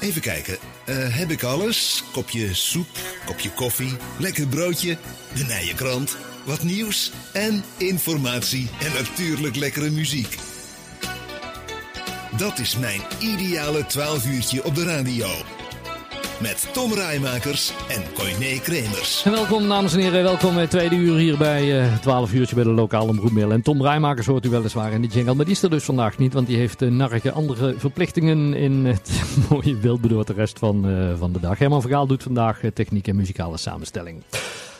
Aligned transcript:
Even 0.00 0.20
kijken. 0.20 0.58
Eh, 0.84 0.96
heb 1.16 1.30
ik 1.30 1.42
alles? 1.42 2.04
Kopje 2.12 2.54
soep, 2.54 2.88
kopje 3.24 3.50
koffie, 3.50 3.96
lekker 4.18 4.46
broodje, 4.46 4.98
de 5.34 5.44
Nijenkrant, 5.44 6.16
wat 6.44 6.62
nieuws 6.62 7.12
en 7.32 7.64
informatie 7.76 8.68
en 8.80 8.92
natuurlijk 8.92 9.56
lekkere 9.56 9.90
muziek. 9.90 10.36
Dat 12.36 12.58
is 12.58 12.76
mijn 12.76 13.00
ideale 13.18 13.86
12 13.86 14.26
uurtje 14.26 14.64
op 14.64 14.74
de 14.74 14.84
radio. 14.84 15.28
Met 16.40 16.68
Tom 16.72 16.92
Rijmakers 16.92 17.72
en 17.88 18.02
Coyne 18.14 18.60
Kremers. 18.60 19.22
En 19.24 19.30
welkom 19.30 19.68
dames 19.68 19.92
en 19.92 20.00
heren, 20.00 20.22
welkom 20.22 20.52
bij 20.52 20.60
het 20.60 20.70
tweede 20.70 20.96
uur 20.96 21.16
hier 21.16 21.36
bij 21.36 21.82
uh, 21.82 21.96
12 21.96 22.32
uurtje 22.32 22.54
bij 22.54 22.64
de 22.64 22.70
lokale 22.70 23.08
omroepmail. 23.08 23.52
En 23.52 23.62
Tom 23.62 23.82
Rijmakers 23.82 24.26
hoort 24.26 24.44
u 24.44 24.48
weliswaar 24.48 24.92
in 24.92 25.02
de 25.02 25.08
jingle, 25.08 25.34
maar 25.34 25.44
die 25.44 25.54
is 25.54 25.62
er 25.62 25.70
dus 25.70 25.84
vandaag 25.84 26.18
niet, 26.18 26.32
want 26.32 26.46
die 26.46 26.56
heeft 26.56 26.82
uh, 26.82 27.08
andere 27.32 27.74
verplichtingen 27.78 28.54
in 28.54 28.84
het 28.84 29.22
mooie 29.50 29.74
beeld 29.74 30.26
de 30.26 30.32
rest 30.32 30.58
van, 30.58 30.86
van 31.18 31.32
de 31.32 31.40
dag. 31.40 31.58
Herman 31.58 31.80
Vergaal 31.80 32.06
doet 32.06 32.22
vandaag 32.22 32.60
techniek 32.74 33.08
en 33.08 33.16
muzikale 33.16 33.56
samenstelling. 33.56 34.22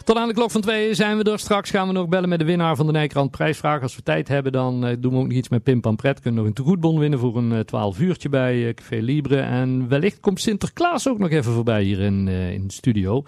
Tot 0.08 0.16
aan 0.16 0.28
de 0.28 0.34
klok 0.34 0.50
van 0.50 0.60
twee 0.60 0.94
zijn 0.94 1.16
we 1.16 1.30
er. 1.30 1.38
Straks 1.38 1.70
gaan 1.70 1.86
we 1.86 1.92
nog 1.92 2.08
bellen 2.08 2.28
met 2.28 2.38
de 2.38 2.44
winnaar 2.44 2.76
van 2.76 2.86
de 2.86 2.92
Nijkrant 2.92 3.30
prijsvraag. 3.30 3.82
Als 3.82 3.96
we 3.96 4.02
tijd 4.02 4.28
hebben, 4.28 4.52
dan 4.52 4.86
uh, 4.86 4.96
doen 4.98 5.12
we 5.12 5.18
ook 5.18 5.24
nog 5.24 5.32
iets 5.32 5.48
met 5.48 5.62
Pim 5.62 5.80
Pampret. 5.80 6.20
Kunnen 6.20 6.40
nog 6.40 6.48
een 6.48 6.54
tegoedbon 6.54 6.98
winnen 6.98 7.18
voor 7.18 7.36
een 7.36 7.52
uh, 7.52 7.58
12 7.58 7.98
uurtje 7.98 8.28
bij 8.28 8.56
uh, 8.56 8.74
Café 8.74 8.96
Libre. 8.96 9.40
En 9.40 9.88
wellicht 9.88 10.20
komt 10.20 10.40
Sinterklaas 10.40 11.08
ook 11.08 11.18
nog 11.18 11.30
even 11.30 11.52
voorbij 11.52 11.82
hier 11.82 12.00
in, 12.00 12.28
in 12.28 12.66
de 12.66 12.72
studio. 12.72 13.24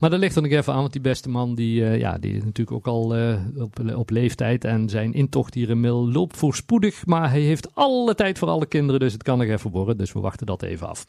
Maar 0.00 0.10
dat 0.10 0.18
ligt 0.18 0.36
er 0.36 0.42
nog 0.42 0.50
even 0.50 0.72
aan, 0.72 0.80
want 0.80 0.92
die 0.92 1.00
beste 1.00 1.28
man, 1.28 1.54
die, 1.54 1.84
ja, 1.84 2.18
die 2.18 2.36
is 2.36 2.44
natuurlijk 2.44 2.76
ook 2.76 2.86
al 2.86 3.14
op, 3.56 3.78
op 3.94 4.10
leeftijd. 4.10 4.64
En 4.64 4.88
zijn 4.88 5.12
intocht 5.12 5.54
hier 5.54 5.70
in 5.70 5.80
Mil 5.80 6.12
loopt 6.12 6.36
voorspoedig. 6.36 7.06
Maar 7.06 7.30
hij 7.30 7.40
heeft 7.40 7.74
alle 7.74 8.14
tijd 8.14 8.38
voor 8.38 8.48
alle 8.48 8.66
kinderen, 8.66 9.00
dus 9.00 9.12
het 9.12 9.22
kan 9.22 9.38
nog 9.38 9.48
even 9.48 9.70
worden. 9.70 9.96
Dus 9.96 10.12
we 10.12 10.20
wachten 10.20 10.46
dat 10.46 10.62
even 10.62 10.88
af. 10.88 11.06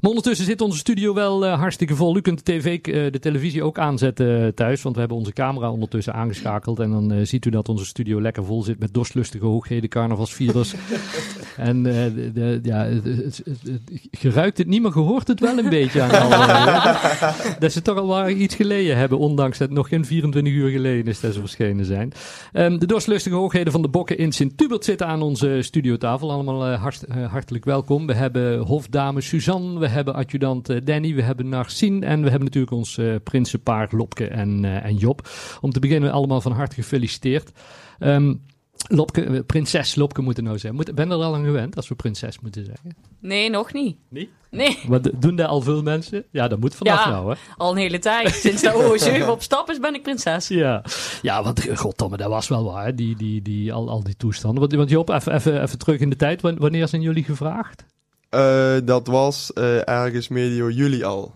Maar 0.00 0.10
ondertussen 0.10 0.46
zit 0.46 0.60
onze 0.60 0.78
studio 0.78 1.14
wel 1.14 1.44
uh, 1.44 1.58
hartstikke 1.58 1.96
vol. 1.96 2.16
U 2.16 2.20
kunt 2.20 2.46
de, 2.46 2.52
TV, 2.52 2.86
uh, 2.86 3.12
de 3.12 3.18
televisie 3.18 3.62
ook 3.62 3.78
aanzetten 3.78 4.54
thuis, 4.54 4.82
want 4.82 4.94
we 4.94 5.00
hebben 5.00 5.18
onze 5.18 5.32
camera 5.32 5.70
ondertussen 5.70 6.14
aangeschakeld. 6.14 6.78
En 6.78 6.90
dan 6.90 7.26
ziet 7.26 7.44
u 7.44 7.50
dat 7.50 7.68
onze 7.68 7.84
studio 7.84 8.20
lekker 8.20 8.44
vol 8.44 8.62
zit 8.62 8.78
met 8.78 8.94
dorstlustige 8.94 9.44
hoogheden, 9.44 9.88
carnavalsvirus. 9.88 10.74
en 11.56 11.82
de, 11.82 12.30
de, 12.34 12.60
ja, 12.62 12.84
het, 12.84 13.04
het, 13.04 13.42
het, 13.44 13.80
geruikt 14.10 14.58
het 14.58 14.66
niet, 14.66 14.82
maar 14.82 14.92
gehoord 14.92 15.28
het 15.28 15.40
wel 15.40 15.58
een 15.58 15.68
beetje 15.68 16.02
aan 16.02 16.22
al. 16.22 16.30
dat 17.58 17.72
ze 17.72 17.82
toch 17.82 17.98
al 17.98 18.08
wel 18.08 18.28
iets 18.28 18.54
geleden 18.54 18.96
hebben, 18.96 19.18
ondanks 19.18 19.58
dat 19.58 19.68
het 19.68 19.76
nog 19.76 19.88
geen 19.88 20.04
24 20.04 20.52
uur 20.52 20.70
geleden 20.70 21.06
is 21.06 21.20
dat 21.20 21.34
ze 21.34 21.40
verschenen 21.40 21.84
zijn. 21.84 22.12
Um, 22.52 22.78
de 22.78 22.86
dorstlustige 22.86 23.36
hoogheden 23.36 23.72
van 23.72 23.82
de 23.82 23.88
bokken 23.88 24.18
in 24.18 24.32
Sint-Tubert 24.32 24.84
zitten 24.84 25.06
aan 25.06 25.22
onze 25.22 25.58
studiotafel. 25.60 26.30
Allemaal 26.30 26.68
hart, 26.68 27.04
hartelijk 27.30 27.64
welkom. 27.64 28.06
We 28.06 28.14
hebben 28.14 28.58
hofdame 28.58 29.20
Suzanne, 29.20 29.78
we 29.78 29.88
hebben 29.90 30.14
adjudant 30.14 30.86
Danny, 30.86 31.14
we 31.14 31.22
hebben 31.22 31.48
Narcine 31.48 32.06
en 32.06 32.22
we 32.22 32.28
hebben 32.28 32.44
natuurlijk 32.44 32.72
ons 32.72 32.98
uh, 32.98 33.14
prinsenpaar 33.24 33.88
Lopke 33.90 34.28
en, 34.28 34.64
uh, 34.64 34.84
en 34.84 34.96
Job. 34.96 35.28
Om 35.60 35.70
te 35.70 35.80
beginnen 35.80 36.12
allemaal 36.12 36.40
van 36.40 36.52
harte 36.52 36.74
gefeliciteerd. 36.74 37.50
Um, 38.00 38.42
Lopke, 38.88 39.44
prinses 39.46 39.94
Lopke 39.94 40.22
moeten 40.22 40.44
nou 40.44 40.58
zeggen. 40.58 40.80
Moet, 40.80 40.94
ben 40.94 41.10
er 41.10 41.16
al 41.16 41.34
aan 41.34 41.44
gewend 41.44 41.76
als 41.76 41.88
we 41.88 41.94
prinses 41.94 42.40
moeten 42.40 42.64
zeggen? 42.64 42.96
Nee, 43.20 43.50
nog 43.50 43.72
niet. 43.72 43.96
Niet? 44.08 44.30
Nee. 44.50 44.78
Maar 44.88 45.00
doen 45.20 45.36
dat 45.36 45.48
al 45.48 45.60
veel 45.60 45.82
mensen? 45.82 46.24
Ja, 46.30 46.48
dat 46.48 46.60
moet 46.60 46.74
vanaf 46.74 47.04
ja, 47.04 47.10
nou, 47.10 47.30
hè? 47.30 47.36
al 47.56 47.70
een 47.70 47.76
hele 47.76 47.98
tijd. 47.98 48.34
Sinds 48.34 48.62
de 48.62 49.20
OO7 49.22 49.28
op 49.28 49.42
stap 49.42 49.70
is, 49.70 49.80
ben 49.80 49.94
ik 49.94 50.02
prinses. 50.02 50.48
Ja, 50.48 50.84
ja 51.22 51.42
want 51.42 51.78
goddomme, 51.78 52.16
dat 52.16 52.28
was 52.28 52.48
wel 52.48 52.64
waar, 52.64 52.96
die, 52.96 53.16
die, 53.16 53.42
die, 53.42 53.72
al, 53.72 53.88
al 53.88 54.02
die 54.02 54.16
toestanden. 54.16 54.60
Want, 54.60 54.74
want 54.74 54.90
Job, 54.90 55.08
even, 55.08 55.34
even, 55.34 55.62
even 55.62 55.78
terug 55.78 56.00
in 56.00 56.10
de 56.10 56.16
tijd. 56.16 56.40
Wanneer 56.40 56.88
zijn 56.88 57.02
jullie 57.02 57.24
gevraagd? 57.24 57.84
Uh, 58.30 58.76
dat 58.84 59.06
was 59.06 59.50
uh, 59.54 59.88
ergens 59.88 60.28
medio 60.28 60.70
juli 60.70 61.02
al. 61.02 61.34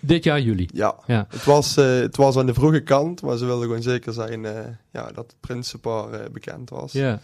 Dit 0.00 0.24
jaar 0.24 0.40
juli? 0.40 0.68
Ja. 0.72 0.94
ja. 1.06 1.26
Het, 1.28 1.44
was, 1.44 1.76
uh, 1.76 1.84
het 1.84 2.16
was 2.16 2.36
aan 2.36 2.46
de 2.46 2.54
vroege 2.54 2.80
kant, 2.80 3.22
maar 3.22 3.36
ze 3.36 3.44
wilden 3.44 3.66
gewoon 3.66 3.82
zeker 3.82 4.12
zijn 4.12 4.42
ja, 4.92 5.10
dat 5.14 5.16
het 5.16 5.34
prinsenpaar 5.40 6.30
bekend 6.32 6.70
was. 6.70 6.92
Ja. 6.92 7.20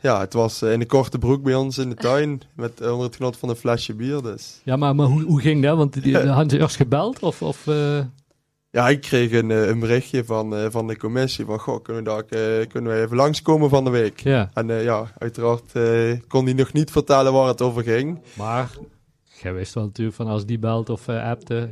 ja, 0.00 0.20
het 0.20 0.32
was 0.32 0.62
in 0.62 0.80
een 0.80 0.86
korte 0.86 1.18
broek 1.18 1.42
bij 1.42 1.54
ons 1.54 1.78
in 1.78 1.88
de 1.88 1.94
tuin, 1.94 2.42
met 2.54 2.80
onder 2.80 3.06
het 3.06 3.16
genot 3.16 3.36
van 3.36 3.48
een 3.48 3.56
flesje 3.56 3.94
bier 3.94 4.22
dus. 4.22 4.60
Ja, 4.64 4.76
maar, 4.76 4.94
maar 4.94 5.06
hoe, 5.06 5.22
hoe 5.22 5.40
ging 5.40 5.62
dat? 5.62 5.76
Want 5.76 6.02
die, 6.02 6.16
hadden 6.26 6.50
ze 6.50 6.58
eerst 6.58 6.76
gebeld? 6.76 7.18
Of, 7.20 7.42
of 7.42 7.66
Ja, 8.72 8.88
ik 8.88 9.00
kreeg 9.00 9.32
een, 9.32 9.50
een 9.50 9.78
berichtje 9.80 10.24
van, 10.24 10.54
uh, 10.54 10.66
van 10.70 10.86
de 10.86 10.96
commissie 10.96 11.44
van, 11.44 11.58
goh, 11.58 11.82
kunnen 11.82 12.04
we, 12.04 12.08
daar, 12.10 12.40
uh, 12.60 12.66
kunnen 12.66 12.92
we 12.92 13.00
even 13.02 13.16
langskomen 13.16 13.68
van 13.70 13.84
de 13.84 13.90
week? 13.90 14.20
Ja. 14.20 14.50
En 14.54 14.68
uh, 14.68 14.84
ja, 14.84 15.12
uiteraard 15.18 15.72
kon 16.28 16.44
hij 16.44 16.54
nog 16.54 16.72
niet 16.72 16.90
vertellen 16.90 17.32
waar 17.32 17.46
het 17.48 17.62
over 17.62 17.82
ging. 17.82 18.18
Maar, 18.36 18.70
jij 19.42 19.52
wist 19.54 19.74
wel 19.74 19.84
natuurlijk 19.84 20.16
van 20.16 20.26
als 20.26 20.46
die 20.46 20.58
belt 20.58 20.88
of 20.90 21.08
appte, 21.08 21.68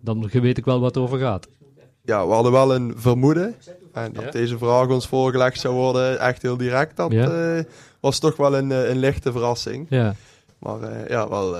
dan 0.00 0.28
weet 0.32 0.58
ik 0.58 0.64
wel 0.64 0.80
wat 0.80 0.94
het 0.94 1.04
over 1.04 1.18
gaat. 1.18 1.48
Ja, 2.02 2.26
we 2.26 2.32
hadden 2.32 2.52
wel 2.52 2.74
een 2.74 2.92
vermoeden. 2.96 3.54
En 3.92 4.12
dat 4.12 4.24
Ja. 4.24 4.30
deze 4.30 4.58
vraag 4.58 4.88
ons 4.88 5.06
voorgelegd 5.06 5.60
zou 5.60 5.74
worden, 5.74 6.18
echt 6.20 6.42
heel 6.42 6.56
direct, 6.56 6.96
dat 6.96 7.12
Ja. 7.12 7.64
was 8.00 8.18
toch 8.18 8.36
wel 8.36 8.56
een, 8.56 8.70
een 8.70 8.98
lichte 8.98 9.32
verrassing. 9.32 9.86
Ja, 9.88 10.14
Maar 10.58 11.10
ja, 11.10 11.28
wel, 11.28 11.56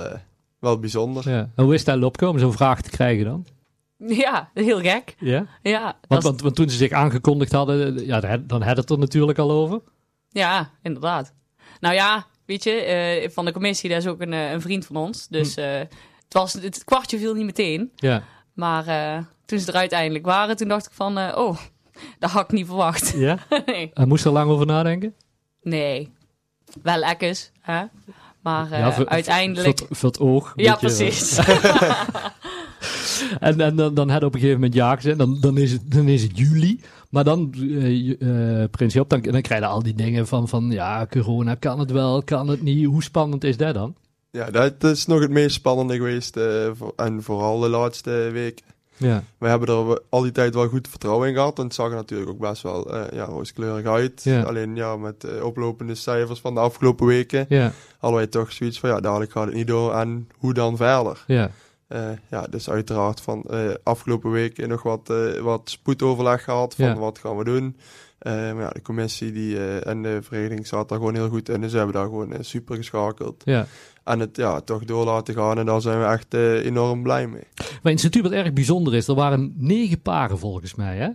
wel 0.59 0.79
bijzonder. 0.79 1.29
ja. 1.29 1.49
En 1.55 1.63
hoe 1.63 1.73
is 1.73 1.83
dat 1.83 2.21
om 2.21 2.39
zo'n 2.39 2.53
vraag 2.53 2.81
te 2.81 2.89
krijgen 2.89 3.25
dan? 3.25 3.45
Ja, 4.23 4.49
heel 4.53 4.79
gek. 4.79 5.15
Ja? 5.19 5.45
Ja, 5.61 5.81
Want, 5.83 5.95
dat 6.07 6.23
want, 6.23 6.41
want 6.41 6.55
toen 6.55 6.69
ze 6.69 6.77
zich 6.77 6.91
aangekondigd 6.91 7.51
hadden, 7.51 8.05
ja, 8.05 8.37
dan 8.37 8.61
had- 8.61 8.77
het 8.77 8.89
er 8.89 8.99
natuurlijk 8.99 9.37
al 9.37 9.51
over. 9.51 9.81
ja 10.29 10.71
inderdaad. 10.81 11.33
Nou 11.79 11.93
ja, 11.95 12.25
weet 12.45 12.63
je, 12.63 12.71
eh, 12.71 13.29
van 13.29 13.45
de 13.45 13.51
commissie, 13.51 13.89
dat 13.89 13.97
is 13.97 14.07
ook 14.07 14.21
een, 14.21 14.33
eh, 14.33 14.51
een 14.51 14.61
vriend 14.61 14.85
van 14.85 14.95
ons. 14.95 15.27
Dus 15.27 15.55
Hm. 15.55 15.61
eh, 15.61 15.79
het, 16.23 16.33
was, 16.33 16.53
het 16.53 16.83
kwartje 16.83 17.17
viel 17.17 17.33
niet 17.33 17.45
meteen. 17.45 17.91
Ja. 17.95 18.23
Maar 18.53 18.87
eh, 18.87 19.23
toen 19.45 19.59
ze 19.59 19.71
er 19.71 19.77
uiteindelijk 19.77 20.25
waren, 20.25 20.57
toen 20.57 20.67
dacht 20.67 20.85
ik 20.85 20.91
van, 20.91 21.17
eh, 21.17 21.37
oh, 21.37 21.57
dat 22.19 22.29
had 22.31 22.43
ik 22.43 22.51
niet 22.51 22.65
verwacht. 22.65 23.13
ja? 23.15 23.37
nee. 23.65 23.91
Moest 23.93 24.25
er 24.25 24.31
lang 24.31 24.49
over 24.49 24.65
nadenken? 24.65 25.15
nee, 25.61 26.11
wel 26.83 26.97
lekkers, 26.97 27.51
hè. 27.61 27.83
Maar 28.47 28.71
eh, 28.71 28.79
Ja, 28.79 28.93
voor- 28.93 29.07
uiteindelijk... 29.07 29.81
Voor, 29.89 30.09
het- 30.09 30.19
oog. 30.19 30.53
ja, 30.55 30.71
je. 30.71 30.77
precies. 30.77 31.37
En, 33.39 33.61
en 33.61 33.75
dan, 33.75 33.93
dan 33.93 34.09
had 34.09 34.23
op 34.23 34.33
een 34.33 34.39
gegeven 34.39 34.59
moment 34.59 34.73
ja 34.77 34.95
gezegd. 34.95 35.17
Dan, 35.17 35.37
dan, 35.39 35.57
is 35.57 35.71
het, 35.71 35.81
dan 35.91 36.07
is 36.07 36.23
het 36.23 36.37
juli. 36.37 36.79
Maar 37.09 37.23
dan, 37.23 37.53
eh 37.53 38.21
eh, 38.61 38.69
Prins 38.69 38.93
Job, 38.93 39.09
dan, 39.09 39.21
dan 39.21 39.41
krijg 39.41 39.61
je 39.61 39.67
al 39.67 39.83
die 39.83 39.93
dingen 39.93 40.27
van, 40.27 40.47
van 40.47 40.71
ja, 40.71 41.05
corona, 41.09 41.55
kan 41.55 41.79
het 41.79 41.91
wel, 41.91 42.23
kan 42.23 42.47
het 42.47 42.61
niet. 42.61 42.85
Hoe 42.85 43.03
spannend 43.03 43.43
is 43.43 43.57
dat 43.57 43.73
dan? 43.73 43.95
Ja, 44.31 44.51
dat 44.51 44.83
is 44.83 45.05
nog 45.05 45.19
het 45.19 45.31
meest 45.31 45.55
spannende 45.55 45.95
geweest. 45.95 46.37
eh, 46.37 46.69
voor- 46.73 46.93
en 46.95 47.23
vooral 47.23 47.59
de 47.59 47.69
laatste 47.69 48.11
weken. 48.33 48.65
Ja, 48.97 49.23
We 49.37 49.47
hebben 49.47 49.67
er 49.89 50.01
al 50.09 50.21
die 50.21 50.31
tijd 50.31 50.53
wel 50.53 50.67
goed 50.67 50.87
vertrouwen 50.87 51.27
in 51.27 51.33
gehad. 51.33 51.57
En 51.57 51.63
het 51.63 51.73
zag 51.73 51.89
er 51.89 51.95
natuurlijk 51.95 52.29
ook 52.29 52.39
best 52.39 52.61
wel 52.61 52.93
eh, 52.93 53.01
ja, 53.17 53.23
rooskleurig 53.25 53.85
uit. 53.85 54.23
Ja. 54.23 54.41
Alleen 54.41 54.75
ja, 54.75 54.95
met 54.95 55.23
eh, 55.23 55.43
oplopende 55.43 55.95
cijfers 55.95 56.39
van 56.39 56.53
de 56.53 56.59
afgelopen 56.59 57.05
weken 57.07 57.45
ja, 57.49 57.71
hadden 57.97 58.19
wij 58.19 58.27
toch 58.27 58.51
zoiets 58.51 58.79
van 58.79 58.89
ja, 58.89 58.99
dadelijk 58.99 59.31
gaat 59.31 59.45
het 59.45 59.53
niet 59.55 59.67
door. 59.67 59.93
En 59.93 60.29
hoe 60.37 60.53
dan 60.53 60.77
verder? 60.77 61.23
ja. 61.27 61.51
Eh, 61.87 62.09
ja, 62.29 62.47
dus 62.49 62.69
uiteraard 62.69 63.21
van 63.21 63.45
afgelopen 63.83 64.31
week 64.31 64.67
nog 64.67 64.83
wat, 64.83 65.13
wat 65.41 65.61
spoedoverleg 65.69 66.43
gehad 66.43 66.75
van 66.75 66.85
Ja. 66.85 66.95
wat 66.97 67.19
gaan 67.19 67.37
we 67.37 67.43
doen. 67.43 67.77
Maar 68.19 68.55
ja, 68.61 68.69
de 68.69 68.81
commissie 68.81 69.31
die, 69.31 69.57
eh, 69.57 69.87
en 69.87 70.01
de 70.03 70.19
vereniging 70.21 70.67
zat 70.67 70.89
daar 70.89 70.97
gewoon 70.97 71.15
heel 71.15 71.29
goed 71.29 71.49
in. 71.49 71.61
Dus 71.61 71.71
ze 71.71 71.77
hebben 71.77 71.95
daar 71.95 72.05
gewoon 72.05 72.33
eh, 72.33 72.39
super 72.41 72.75
geschakeld. 72.75 73.41
ja. 73.45 73.65
En 74.03 74.19
het 74.19 74.35
ja, 74.37 74.59
toch 74.61 74.85
door 74.85 75.05
laten 75.05 75.33
gaan 75.33 75.57
en 75.57 75.65
daar 75.65 75.81
zijn 75.81 75.99
we 75.99 76.05
echt 76.05 76.33
eh, 76.33 76.65
enorm 76.65 77.03
blij 77.03 77.27
mee. 77.27 77.43
Maar 77.83 77.91
in 77.91 77.97
Sint-Hubert 77.97 78.33
erg 78.33 78.53
bijzonder 78.53 78.95
is, 78.95 79.07
er 79.07 79.15
waren 79.15 79.53
negen 79.57 80.01
paren 80.01 80.39
volgens 80.39 80.75
mij, 80.75 80.97
hè? 80.97 81.09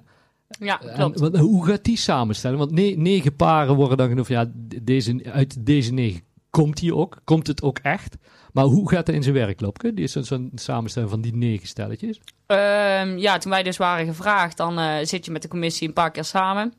ja, 0.66 0.76
klopt. 0.76 1.20
wat- 1.20 1.36
hoe 1.36 1.66
gaat 1.66 1.84
die 1.84 1.96
samenstellen? 1.96 2.58
Want 2.58 2.70
ne- 2.70 2.94
negen 2.96 3.36
paren 3.36 3.74
worden 3.74 3.96
dan 3.96 4.08
genoemd, 4.08 4.26
ja, 4.28 4.50
deze, 4.82 5.20
uit 5.32 5.66
deze 5.66 5.92
negen 5.92 6.20
komt 6.50 6.76
die 6.80 6.94
ook, 6.94 7.16
komt 7.24 7.46
het 7.46 7.62
ook 7.62 7.78
echt. 7.78 8.16
Maar 8.52 8.64
hoe 8.64 8.88
gaat 8.90 9.06
dat 9.06 9.14
in 9.14 9.22
zijn 9.22 9.34
werk, 9.34 9.60
Lopke? 9.60 9.94
Die 9.94 10.05
is 10.05 10.12
zo'n- 10.12 10.25
zo'n 10.25 10.50
samenstelling 10.55 11.10
van 11.10 11.20
die 11.20 11.37
negen 11.37 11.66
stelletjes. 11.66 12.20
Ehm, 12.46 13.16
ja, 13.19 13.38
toen 13.38 13.50
wij 13.50 13.62
dus 13.62 13.76
waren 13.76 14.06
gevraagd, 14.06 14.56
dan 14.56 14.78
eh, 14.78 14.94
zit 15.02 15.25
je 15.25 15.31
met 15.31 15.43
de 15.43 15.48
commissie 15.48 15.88
een 15.88 15.94
paar 15.94 16.10
keer 16.10 16.25
samen. 16.25 16.72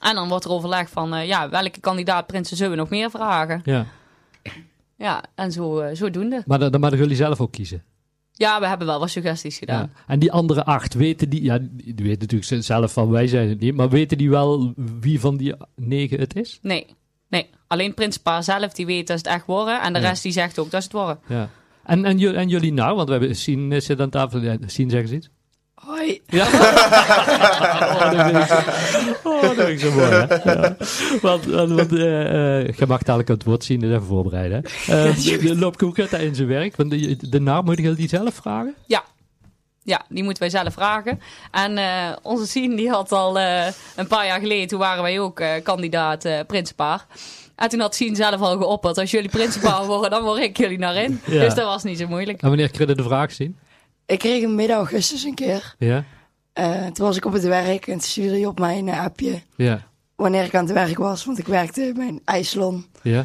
En 0.00 0.14
dan 0.14 0.28
wordt 0.28 0.44
er 0.44 0.50
overleg 0.50 0.88
van, 0.90 1.14
eh, 1.14 1.26
ja, 1.26 1.48
welke 1.48 1.80
kandidaat 1.80 2.26
prinsen 2.26 2.56
zullen 2.56 2.72
we 2.72 2.78
nog 2.78 2.88
meer 2.90 3.10
vragen? 3.10 3.60
Ja. 3.64 3.86
Ja, 4.96 5.22
en 5.34 5.52
zo, 5.52 5.78
eh, 5.78 5.96
zodoende. 5.96 6.42
Maar 6.46 6.58
dan, 6.58 6.70
dan 6.70 6.80
mogen 6.80 6.96
jullie 6.98 7.16
zelf 7.16 7.40
ook 7.40 7.52
kiezen. 7.52 7.82
Ja, 8.32 8.60
we 8.60 8.66
hebben 8.66 8.86
wel 8.86 8.98
wat 8.98 9.10
suggesties 9.10 9.58
Ja. 9.58 9.60
gedaan. 9.60 9.92
En 10.06 10.18
die 10.18 10.32
andere 10.32 10.64
acht, 10.64 10.94
weten 10.94 11.28
die, 11.28 11.42
ja, 11.42 11.58
die 11.60 11.94
weten 11.96 12.18
natuurlijk 12.28 12.62
zelf 12.64 12.92
van 12.92 13.10
wij 13.10 13.26
zijn 13.26 13.48
het 13.48 13.60
niet, 13.60 13.74
maar 13.74 13.88
weten 13.88 14.18
die 14.18 14.30
wel 14.30 14.72
wie 15.00 15.20
van 15.20 15.36
die 15.36 15.54
negen 15.76 16.20
het 16.20 16.36
is? 16.36 16.58
Nee, 16.62 16.86
nee. 17.28 17.50
Alleen 17.66 17.94
Prinsenpaar 17.94 18.42
zelf, 18.42 18.72
die 18.72 18.86
weet 18.86 19.06
dat 19.06 19.16
het 19.16 19.26
echt 19.26 19.46
worden. 19.46 19.80
En 19.82 19.92
de 19.92 20.00
Ja. 20.00 20.08
rest 20.08 20.22
die 20.22 20.32
zegt 20.32 20.58
ook 20.58 20.70
dat 20.70 20.82
ze 20.82 20.88
het 20.88 20.96
worden. 20.96 21.18
Ja. 21.28 21.48
En, 21.84 22.04
en, 22.04 22.18
ju- 22.18 22.34
en 22.34 22.48
jullie 22.48 22.72
nou, 22.72 22.96
want 22.96 23.08
we 23.08 23.14
hebben 23.14 23.36
Sien 23.36 23.72
eh, 23.72 23.80
zit 23.80 24.00
aan 24.00 24.10
tafel, 24.10 24.40
ja, 24.40 24.56
Sien 24.66 24.90
zeggen 24.90 25.08
ze 25.08 25.14
iets? 25.14 25.28
Hoi. 25.86 26.20
Ja. 26.26 26.46
oh, 28.02 28.10
dat 28.10 28.24
vind 28.24 28.36
ik 28.36 28.46
zo, 28.46 29.28
oh, 29.28 29.42
dat 29.42 29.54
vind 29.54 29.68
ik 29.68 29.80
zo 29.80 29.92
mooi. 29.92 30.10
Hè? 30.10 30.26
Ja. 30.52 30.76
Want, 31.20 31.44
want, 31.44 31.70
want 31.70 31.92
eh, 31.92 32.60
eh, 32.60 32.76
je 32.76 32.86
mag 32.86 33.02
dadelijk 33.02 33.28
het 33.28 33.44
woord 33.44 33.64
zien, 33.64 33.80
dus 33.80 33.90
even 33.90 34.06
voorbereiden. 34.06 34.64
Lopke, 35.58 35.84
hoe 35.84 35.94
gaat 35.94 36.10
dat 36.10 36.20
in 36.20 36.34
zijn 36.34 36.48
werk? 36.48 36.76
Want 36.76 36.90
de, 36.90 37.16
de 37.28 37.40
naam 37.40 37.64
moet 37.64 37.78
je 37.78 37.94
die 37.94 38.08
zelf 38.08 38.34
vragen? 38.34 38.74
Ja. 38.86 39.04
Ja, 39.84 40.04
die 40.08 40.22
moeten 40.22 40.42
wij 40.42 40.50
zelf 40.50 40.72
vragen. 40.72 41.20
En 41.50 41.78
onze 42.22 42.46
Sien 42.46 42.76
die 42.76 42.90
had 42.90 43.12
al 43.12 43.38
een 43.96 44.06
paar 44.08 44.26
jaar 44.26 44.40
geleden, 44.40 44.68
toen 44.68 44.78
waren 44.78 45.02
wij 45.02 45.20
ook 45.20 45.42
kandidaat 45.62 46.28
Prinsenpaar. 46.46 47.06
En 47.56 47.68
toen 47.68 47.80
had 47.80 47.94
Sien 47.94 48.16
zelf 48.16 48.40
al 48.40 48.56
geopperd, 48.56 48.98
als 48.98 49.10
jullie 49.10 49.30
Prinsenpaar 49.30 49.86
worden, 49.86 50.10
dan 50.10 50.22
word 50.22 50.42
ik 50.42 50.56
jullie 50.56 50.78
naar 50.78 50.96
in. 50.96 51.20
Ja. 51.24 51.40
Dus 51.40 51.54
dat 51.54 51.64
was 51.64 51.82
niet 51.82 51.98
zo 51.98 52.06
moeilijk. 52.08 52.42
En 52.42 52.48
wanneer 52.48 52.70
kreeg 52.70 52.88
je 52.88 52.94
de 52.94 53.02
vraag 53.02 53.32
zien? 53.32 53.56
Ik 54.12 54.18
kreeg 54.18 54.40
hem 54.40 54.54
midden 54.54 54.76
augustus 54.76 55.22
een 55.24 55.34
keer. 55.34 55.74
Ja? 55.78 56.04
Eh, 56.52 56.86
toen 56.86 57.06
was 57.06 57.16
ik 57.16 57.24
op 57.24 57.32
het 57.32 57.42
werk 57.44 57.86
en 57.86 57.92
toen 57.92 58.00
stuurde 58.00 58.34
hij 58.36 58.46
op 58.46 58.58
mijn 58.58 58.88
appje 58.88 59.42
Ja. 59.56 59.82
wanneer 60.16 60.44
ik 60.44 60.54
aan 60.54 60.64
het 60.64 60.72
werk 60.72 60.98
was. 60.98 61.24
Want 61.24 61.38
ik 61.38 61.46
werkte 61.46 61.92
bij 61.96 62.08
een 62.08 62.20
ijssalon. 62.24 62.86
Ja? 63.02 63.24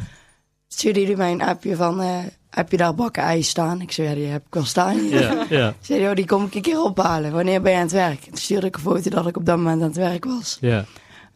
Stuurde 0.68 1.04
hij 1.04 1.16
mij 1.16 1.32
een 1.32 1.42
appje 1.42 1.76
van, 1.76 2.00
eh, 2.00 2.16
heb 2.50 2.70
je 2.70 2.76
daar 2.76 2.94
bakken 2.94 3.22
ijs 3.22 3.48
staan? 3.48 3.80
Ik 3.80 3.92
zei, 3.92 4.08
ja, 4.08 4.14
die 4.14 4.26
heb 4.26 4.46
ik 4.46 4.56
al 4.56 4.64
staan. 4.64 5.08
Ja. 5.08 5.46
Ja. 5.48 5.74
Zei 5.80 6.00
hij, 6.00 6.10
oh, 6.10 6.16
die 6.16 6.26
kom 6.26 6.44
ik 6.44 6.54
een 6.54 6.62
keer 6.62 6.82
ophalen. 6.82 7.32
Wanneer 7.32 7.60
ben 7.62 7.70
je 7.72 7.76
aan 7.76 7.82
het 7.82 7.92
werk? 7.92 8.20
Toen 8.20 8.36
stuurde 8.36 8.66
ik 8.66 8.74
een 8.76 8.82
foto 8.82 9.10
dat 9.10 9.26
ik 9.26 9.36
op 9.36 9.44
dat 9.44 9.56
moment 9.56 9.80
aan 9.80 9.88
het 9.88 9.96
werk 9.96 10.24
was. 10.24 10.58
Ja. 10.60 10.84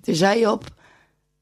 Toen 0.00 0.14
zei 0.14 0.40
hij 0.42 0.50
op, 0.50 0.64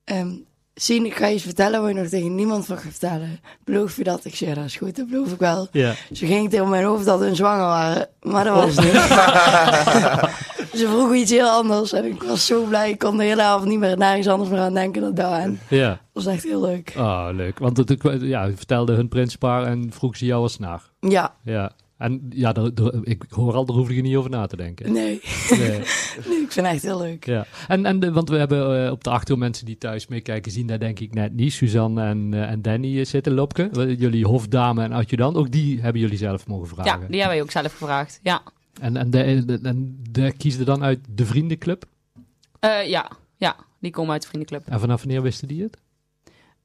ehm 0.04 0.32
Sien, 0.74 1.04
ik 1.06 1.14
ga 1.14 1.26
je 1.26 1.34
iets 1.34 1.42
vertellen 1.44 1.80
waar 1.80 1.88
je 1.90 1.96
nog 2.00 2.06
tegen 2.08 2.34
niemand 2.34 2.66
van 2.66 2.76
gaat 2.76 2.90
vertellen. 2.90 3.40
Beloof 3.64 3.96
je 3.96 4.04
dat? 4.04 4.24
Ik 4.24 4.34
ja, 4.34 4.54
dat 4.54 4.64
is 4.64 4.76
goed, 4.76 4.96
dat 4.96 5.08
beloof 5.08 5.32
ik 5.32 5.38
wel. 5.38 5.68
Ja. 5.72 5.94
Ze 6.12 6.26
ging 6.26 6.50
tegen 6.50 6.68
mijn 6.68 6.84
hoofd 6.84 7.04
dat 7.04 7.20
hun 7.20 7.36
zwanger 7.36 7.64
waren, 7.66 8.08
maar 8.22 8.44
dat 8.44 8.54
was 8.54 8.76
niet. 8.84 8.92
Ze 10.80 10.86
vroegen 10.88 11.16
iets 11.16 11.30
heel 11.30 11.48
anders 11.48 11.92
en 11.92 12.04
ik 12.04 12.22
was 12.22 12.46
zo 12.46 12.62
blij. 12.64 12.90
Ik 12.90 12.98
kon 12.98 13.16
de 13.16 13.24
hele 13.24 13.42
avond 13.42 13.68
niet 13.68 13.78
meer 13.78 13.96
nergens 13.98 14.28
anders 14.28 14.50
meer 14.50 14.58
aan 14.60 14.74
denken 14.74 15.02
dan 15.02 15.14
daar. 15.14 15.40
En 15.40 15.60
Ja. 15.68 15.88
dat 15.88 15.98
was 16.24 16.26
echt 16.26 16.42
heel 16.44 16.60
leuk. 16.60 16.92
Oh, 16.96 17.28
leuk. 17.32 17.58
Want 17.58 17.76
het, 17.76 17.96
ja, 18.20 18.44
je 18.44 18.56
vertelde 18.56 18.92
hun 18.94 19.08
prinspaar 19.08 19.64
en 19.64 19.90
vroeg 19.92 20.16
ze 20.16 20.24
jou 20.24 20.42
als 20.42 20.58
naar. 20.58 20.82
Ja, 21.00 21.34
Ja. 21.44 21.70
En 22.00 22.26
ja, 22.30 22.52
daar, 22.52 22.74
daar- 22.74 22.94
ik 23.02 23.24
hoor 23.28 23.54
al, 23.54 23.64
daar 23.64 23.76
hoef 23.76 23.90
je 23.90 24.00
niet 24.02 24.16
over 24.16 24.30
na 24.30 24.46
te 24.46 24.56
denken. 24.56 24.92
nee. 24.92 25.20
Nee. 25.50 25.58
nee 26.28 26.40
ik 26.40 26.52
vind 26.52 26.54
het 26.54 26.64
echt 26.74 26.82
heel 26.82 26.98
leuk. 26.98 27.26
Ja, 27.26 27.46
en, 27.68 27.86
en 27.86 28.00
de, 28.00 28.12
want 28.12 28.28
we 28.28 28.36
hebben 28.36 28.84
eh, 28.86 28.90
op 28.92 29.04
de 29.04 29.10
achtergrond 29.10 29.40
mensen 29.40 29.66
die 29.66 29.78
thuis 29.78 30.06
meekijken, 30.06 30.52
zien 30.52 30.66
daar 30.66 30.78
denk 30.78 31.00
ik 31.00 31.14
net 31.14 31.32
niet. 31.34 31.52
Suzanne 31.52 32.02
en, 32.04 32.34
eh, 32.34 32.50
en 32.50 32.62
Danny 32.62 32.98
eh, 32.98 33.04
zitten, 33.04 33.32
Lopke. 33.34 33.94
Jullie 33.98 34.26
hofdame 34.26 34.82
en 34.82 34.92
adjudant, 34.92 35.36
ook 35.36 35.50
die 35.50 35.80
hebben 35.80 36.00
jullie 36.00 36.18
zelf 36.18 36.46
mogen 36.46 36.68
Ja, 36.76 36.82
vragen. 36.82 37.00
die 37.10 37.20
hebben 37.20 37.36
wij 37.36 37.42
ook 37.42 37.50
zelf 37.50 37.72
gevraagd. 37.76 38.20
Ja, 38.22 38.42
En, 38.80 38.96
en, 38.96 39.10
de, 39.10 39.44
de- 39.44 39.58
en 39.62 39.98
daar 40.10 40.32
kiesde 40.32 40.64
dan 40.64 40.82
uit 40.82 40.98
de 41.10 41.26
vriendenclub. 41.26 41.84
Eh, 42.60 42.88
ja. 42.88 43.10
ja 43.36 43.56
die 43.80 43.90
komen 43.90 44.12
uit 44.12 44.22
de 44.22 44.28
vriendenclub. 44.28 44.66
En 44.66 44.80
vanaf 44.80 45.02
wanneer 45.02 45.22
wisten 45.22 45.48
die 45.48 45.62
het? 45.62 45.76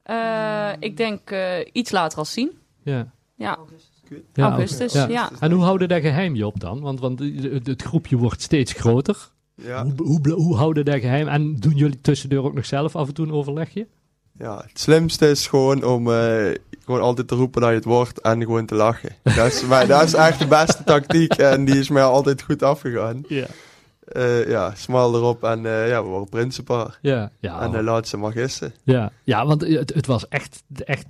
Eh, 0.03 0.69
ik 0.79 0.97
denk 0.97 1.31
eh, 1.31 1.53
iets 1.71 1.91
later 1.91 2.17
als 2.17 2.33
zien. 2.33 2.51
Ja. 2.83 3.11
Ja, 3.38 3.57
ja 4.33 4.49
augustus. 4.49 4.93
ja. 4.93 5.07
Ja. 5.07 5.31
En 5.39 5.51
hoe 5.51 5.63
houden 5.63 5.87
dat 5.87 6.01
geheim 6.01 6.35
je 6.35 6.45
op 6.45 6.59
dan? 6.59 6.79
Want, 6.81 6.99
want 6.99 7.19
het, 7.19 7.67
het 7.67 7.81
groepje 7.81 8.17
wordt 8.17 8.41
steeds 8.41 8.73
groter. 8.73 9.29
Ja, 9.55 9.83
Hoe, 9.83 9.93
hoe, 10.07 10.31
hoe 10.31 10.55
houden 10.55 10.85
dat 10.85 10.99
geheim? 10.99 11.27
En 11.27 11.55
doen 11.55 11.75
jullie 11.75 12.01
tussendoor 12.01 12.45
ook 12.45 12.53
nog 12.53 12.65
zelf 12.65 12.95
af 12.95 13.07
en 13.07 13.13
toe 13.13 13.25
een 13.25 13.31
overlegje? 13.33 13.87
ja, 14.39 14.57
het 14.67 14.79
slimste 14.79 15.29
is 15.29 15.47
gewoon 15.47 15.83
om 15.83 16.11
eh, 16.11 16.51
gewoon 16.85 17.01
altijd 17.01 17.27
te 17.27 17.35
roepen 17.35 17.61
dat 17.61 17.69
je 17.69 17.75
het 17.75 17.85
wordt 17.85 18.21
en 18.21 18.41
gewoon 18.41 18.65
te 18.65 18.75
lachen. 18.75 19.15
Dat 19.23 19.45
is, 19.45 19.65
maar, 19.65 19.87
dat 19.87 20.03
is 20.03 20.13
echt 20.13 20.39
de 20.39 20.47
beste 20.47 20.83
tactiek 20.83 21.33
en 21.33 21.65
die 21.65 21.79
is 21.79 21.89
mij 21.89 22.03
altijd 22.03 22.41
goed 22.41 22.63
afgegaan. 22.63 23.23
Ja. 23.27 23.45
Eh, 24.05 24.47
ja, 24.47 24.71
smal 24.75 25.15
erop 25.15 25.43
en 25.43 25.65
eh, 25.65 25.89
ja, 25.89 26.03
we 26.03 26.09
worden 26.09 26.29
prinsenpaar. 26.29 26.97
Ja, 27.01 27.29
ja, 27.39 27.61
En 27.61 27.71
de 27.71 27.83
laatste 27.83 28.17
mag 28.17 28.33
gissen. 28.33 28.73
Ja, 28.83 29.11
ja 29.23 29.45
want 29.45 29.61
het, 29.61 29.93
het 29.93 30.05
was 30.05 30.27
echt, 30.27 30.63
echt, 30.85 31.05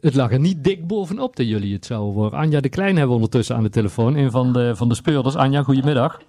het 0.00 0.14
lag 0.14 0.32
er 0.32 0.38
niet 0.38 0.64
dik 0.64 0.86
bovenop 0.86 1.36
dat 1.36 1.48
jullie 1.48 1.74
het 1.74 1.86
zouden 1.86 2.14
worden. 2.14 2.38
Anja 2.38 2.60
de 2.60 2.68
Klein 2.68 2.96
hebben 2.96 3.08
we 3.08 3.14
ondertussen 3.14 3.56
aan 3.56 3.62
de 3.62 3.70
telefoon, 3.70 4.16
een 4.16 4.30
van 4.30 4.52
de, 4.52 4.76
van 4.76 4.88
de 4.88 4.94
speurders. 4.94 5.36
Anja, 5.36 5.62
goedemiddag. 5.62 6.20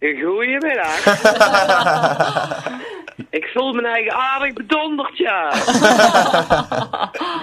Goedemiddag. 0.00 1.06
ik 3.38 3.50
voel 3.54 3.72
me 3.72 3.88
eigen 3.88 4.12
aardig 4.12 4.52
bedonderd, 4.52 5.16
ja. 5.16 5.52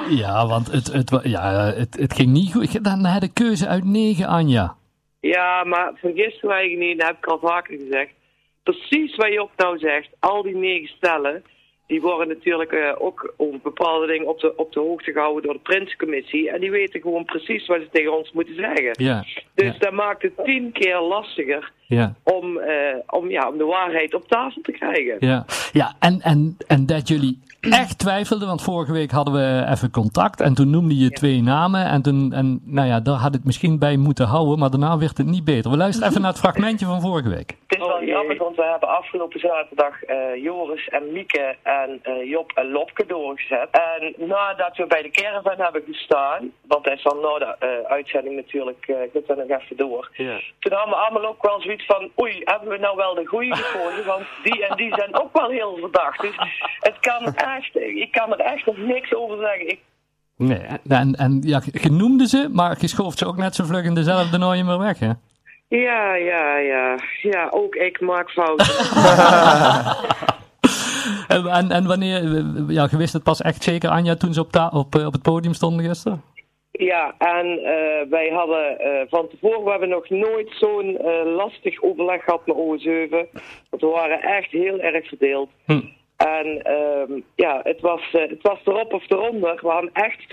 Ja, 0.21 0.47
want 0.47 0.71
het, 0.71 0.93
het, 0.93 1.19
ja, 1.23 1.73
het, 1.73 1.97
het 1.99 2.13
ging 2.13 2.29
niet 2.29 2.53
goed. 2.53 2.83
Dan 2.83 3.05
had 3.05 3.21
de 3.21 3.33
keuze 3.33 3.67
uit 3.67 3.83
negen, 3.83 4.27
Anja. 4.27 4.75
Ja, 5.19 5.63
maar 5.63 5.91
vergis 5.95 6.41
me 6.41 6.53
eigenlijk 6.53 6.89
niet, 6.89 6.99
dat 6.99 7.07
heb 7.07 7.17
ik 7.17 7.25
al 7.25 7.39
vaker 7.39 7.77
gezegd. 7.79 8.11
Precies 8.63 9.15
wat 9.15 9.31
je 9.31 9.41
op 9.41 9.51
nou 9.55 9.77
zegt, 9.77 10.09
al 10.19 10.41
die 10.41 10.55
negen 10.55 10.87
stellen, 10.87 11.43
die 11.87 12.01
worden 12.01 12.27
natuurlijk 12.27 12.71
eh, 12.71 12.95
ook 12.97 13.33
over 13.37 13.59
bepaalde 13.59 14.07
dingen 14.07 14.27
op 14.27 14.39
de, 14.39 14.55
op 14.55 14.71
de 14.73 14.79
hoogte 14.79 15.11
gehouden 15.11 15.43
door 15.43 15.53
de 15.53 15.59
Prinsencommissie. 15.59 16.49
En 16.49 16.59
die 16.59 16.71
weten 16.71 17.01
gewoon 17.01 17.25
precies 17.25 17.67
wat 17.67 17.81
ze 17.81 17.89
tegen 17.91 18.17
ons 18.17 18.31
moeten 18.31 18.55
zeggen. 18.55 18.91
Ja, 19.05 19.25
Dus 19.55 19.71
ja. 19.71 19.77
dat 19.77 19.91
maakt 19.91 20.21
het 20.21 20.43
tien 20.43 20.71
keer 20.71 20.99
lastiger 20.99 21.71
ja, 21.95 22.13
om, 22.23 22.57
eh, 22.57 22.95
om, 23.09 23.29
ja, 23.29 23.49
om 23.49 23.57
de 23.57 23.65
waarheid 23.65 24.13
op 24.13 24.27
tafel 24.27 24.61
te 24.61 24.71
krijgen. 24.71 25.15
ja. 25.19 25.45
Ja, 25.73 25.93
en, 25.99 26.21
en, 26.21 26.57
en 26.67 26.85
dat 26.85 27.07
jullie 27.07 27.39
echt 27.59 27.99
twijfelden, 27.99 28.47
want 28.47 28.61
vorige 28.61 28.91
week 28.91 29.11
hadden 29.11 29.33
we 29.33 29.65
even 29.71 29.91
contact 29.91 30.41
en 30.41 30.53
toen 30.53 30.69
noemde 30.69 30.97
je 30.97 31.09
twee 31.09 31.41
namen. 31.41 31.85
En 31.85 32.01
toen, 32.01 32.33
en 32.33 32.61
nou 32.65 32.88
ja, 32.88 32.99
daar 32.99 33.15
had 33.15 33.33
het 33.33 33.45
misschien 33.45 33.79
bij 33.79 33.97
moeten 33.97 34.25
houden, 34.25 34.59
maar 34.59 34.69
daarna 34.69 34.97
werd 34.97 35.17
het 35.17 35.27
niet 35.27 35.43
beter. 35.43 35.71
We 35.71 35.77
luisteren 35.77 36.09
even 36.09 36.21
naar 36.21 36.31
het 36.31 36.39
fragmentje 36.39 36.85
van 36.85 37.01
vorige 37.01 37.29
week. 37.29 37.57
Het 37.67 37.79
is 37.79 37.85
wel 37.85 38.01
Oh, 38.01 38.07
grappig, 38.07 38.38
want 38.38 38.55
we 38.55 38.63
hebben 38.63 38.89
afgelopen 38.89 39.39
zaterdag 39.39 40.03
eh, 40.03 40.35
Joris 40.43 40.88
en 40.88 41.11
Mieke 41.11 41.55
en 41.63 41.99
eh, 42.03 42.29
Job 42.29 42.51
en 42.55 42.71
Lopke 42.71 43.05
doorgezet. 43.05 43.67
En 43.71 44.13
nadat 44.27 44.77
we 44.77 44.85
bij 44.88 45.01
de 45.01 45.11
caravan 45.11 45.55
hebben 45.57 45.83
gestaan, 45.88 46.51
want 46.61 46.83
dat 46.83 46.93
is 46.93 47.03
dan 47.03 47.19
na 47.19 47.38
de 47.38 47.55
eh, 47.59 47.91
uitzending 47.91 48.35
natuurlijk, 48.35 48.85
eh 48.88 48.95
gaat 49.13 49.27
dat 49.27 49.47
nog 49.47 49.59
even 49.59 49.77
door. 49.77 50.09
Toen 50.59 50.73
hadden 50.73 50.89
we 50.89 51.01
allemaal 51.01 51.29
ook 51.29 51.43
wel 51.43 51.61
zoiets 51.61 51.80
van, 51.85 52.11
oei, 52.21 52.41
hebben 52.43 52.69
we 52.69 52.77
nou 52.77 52.95
wel 52.95 53.13
de 53.13 53.25
goeie 53.25 53.55
gekozen? 53.55 54.05
Want 54.13 54.23
die 54.43 54.65
en 54.65 54.77
die 54.77 54.93
zijn 54.95 55.21
ook 55.21 55.33
wel 55.33 55.49
heel 55.49 55.77
verdacht. 55.79 56.21
Dus 56.21 56.35
het 56.79 56.99
kan 56.99 57.33
echt, 57.35 57.75
ik 57.75 58.11
kan 58.11 58.31
er 58.31 58.39
echt 58.39 58.65
nog 58.65 58.77
niks 58.77 59.13
over 59.13 59.37
zeggen. 59.37 59.69
Ik, 59.69 59.79
Nee, 60.37 60.61
en, 60.87 61.15
en 61.15 61.41
ja, 61.41 61.61
je 61.71 61.91
noemde 61.91 62.27
ze, 62.27 62.49
maar 62.51 62.77
je 62.79 62.87
schoof 62.87 63.17
ze 63.17 63.25
ook 63.25 63.37
net 63.37 63.55
zo 63.55 63.63
vlug 63.63 63.83
in 63.83 63.93
dezelfde 63.93 64.37
nooie 64.37 64.63
meer 64.63 64.79
weg, 64.79 64.99
hè? 64.99 65.11
ja, 65.67 66.15
ja, 66.15 66.57
ja, 66.57 66.95
ja, 67.21 67.47
ook 67.49 67.75
ik 67.75 67.99
maak 68.01 68.29
fouten. 68.29 68.67
En, 71.27 71.47
en, 71.47 71.71
en 71.71 71.87
wanneer, 71.87 72.23
ja, 72.67 72.87
je 72.91 72.97
wist 72.97 73.13
het 73.13 73.23
pas 73.23 73.41
echt 73.41 73.63
zeker, 73.63 73.89
Anja, 73.89 74.15
toen 74.15 74.33
ze 74.33 74.39
op, 74.39 74.51
ta- 74.51 74.69
op, 74.73 74.95
eh, 74.95 75.05
op 75.05 75.13
het 75.13 75.21
podium 75.21 75.53
stonden 75.53 75.85
gisteren? 75.85 76.21
Ja, 76.85 77.15
en 77.17 77.63
eh, 77.63 78.09
wij 78.09 78.29
hadden 78.29 78.79
eh, 78.79 79.01
van 79.09 79.27
tevoren, 79.27 79.63
we 79.63 79.69
hebben 79.69 79.89
nog 79.89 80.09
nooit 80.09 80.50
zo'n 80.51 80.97
eh, 80.97 81.35
lastig 81.35 81.81
overleg 81.81 82.23
gehad 82.23 82.45
met 82.45 82.55
OS7. 82.55 83.09
Want 83.69 83.81
we 83.81 83.88
waren 83.88 84.21
echt 84.21 84.51
heel 84.51 84.79
erg 84.79 85.07
verdeeld. 85.07 85.50
Hm. 85.65 85.81
En 86.17 86.61
ehm, 86.63 87.19
ja, 87.35 87.59
het 87.63 87.81
was, 87.81 88.01
het 88.11 88.41
was 88.41 88.59
erop 88.65 88.93
of 88.93 89.09
eronder. 89.09 89.59
We 89.61 89.67
hadden 89.67 89.89
echt 89.93 90.25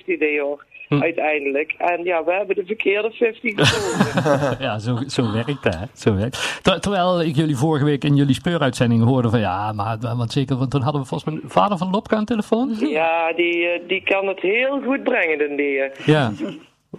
50-50 0.00 0.04
idee 0.06 0.40
hoor, 0.40 0.64
Hm. 0.88 1.02
uiteindelijk. 1.02 1.74
En 1.78 2.04
ja, 2.04 2.24
we 2.24 2.32
hebben 2.32 2.56
de 2.56 2.64
verkeerde 2.66 3.10
50 3.10 3.42
gekozen. 3.68 4.56
Ja, 4.60 4.78
zo, 4.78 4.98
zo 5.06 5.32
werkt 5.32 5.62
dat, 5.62 5.74
hè? 5.74 5.84
Zo 5.94 6.14
werkt. 6.14 6.58
Ter- 6.62 6.80
terwijl 6.80 7.22
ik 7.22 7.36
jullie 7.36 7.56
vorige 7.56 7.84
week 7.84 8.04
in 8.04 8.16
jullie 8.16 8.34
speuruitzending 8.34 9.04
hoorde 9.04 9.30
van, 9.30 9.40
ja, 9.40 9.72
maar 9.72 9.96
want 10.00 10.32
zeker, 10.32 10.56
want 10.56 10.70
toen 10.70 10.82
hadden 10.82 11.00
we 11.02 11.06
volgens 11.08 11.30
mij 11.34 11.40
vader 11.50 11.78
van 11.78 11.90
Lopke 11.90 12.14
aan 12.14 12.20
de 12.20 12.26
telefoon. 12.26 12.74
ja, 12.80 13.32
die, 13.32 13.66
eh, 13.66 13.88
die 13.88 14.02
kan 14.02 14.26
het 14.26 14.40
heel 14.40 14.80
goed 14.82 15.02
brengen, 15.02 15.38
den 15.38 15.56
die. 15.56 15.80
eh. 15.80 16.06
Ja. 16.06 16.32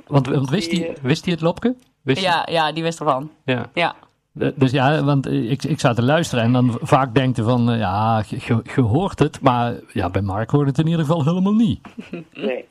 Want, 0.07 0.27
want 0.27 0.49
wist 0.49 0.71
hij 0.71 0.95
wist 1.01 1.23
hij 1.25 1.33
het 1.33 1.41
Lopke? 1.41 1.75
Wist 2.03 2.21
Ja, 2.21 2.47
ja, 2.51 2.71
die 2.71 2.83
wist 2.83 2.99
ervan. 2.99 3.31
ja. 3.45 3.69
Ja. 3.73 3.95
Eh, 4.39 4.47
Dus 4.55 4.71
ja, 4.71 5.03
want 5.03 5.27
eh, 5.27 5.51
ik, 5.51 5.63
ik 5.63 5.79
zat 5.79 5.95
te 5.95 6.03
luisteren 6.03 6.43
en 6.43 6.51
dan 6.53 6.77
vaak 6.81 7.15
denkte 7.15 7.43
van, 7.43 7.71
eh, 7.71 7.79
ja, 7.79 8.23
je, 8.27 8.37
je- 8.45 8.61
je 8.75 8.81
hoort 8.81 9.19
het, 9.19 9.41
maar 9.41 9.73
ja, 9.93 10.09
bij 10.09 10.21
Mark 10.21 10.49
hoorde 10.49 10.69
het 10.69 10.79
in 10.79 10.85
ieder 10.87 11.05
geval 11.05 11.23
helemaal 11.23 11.53
niet. 11.53 11.79
Nee. 12.33 12.65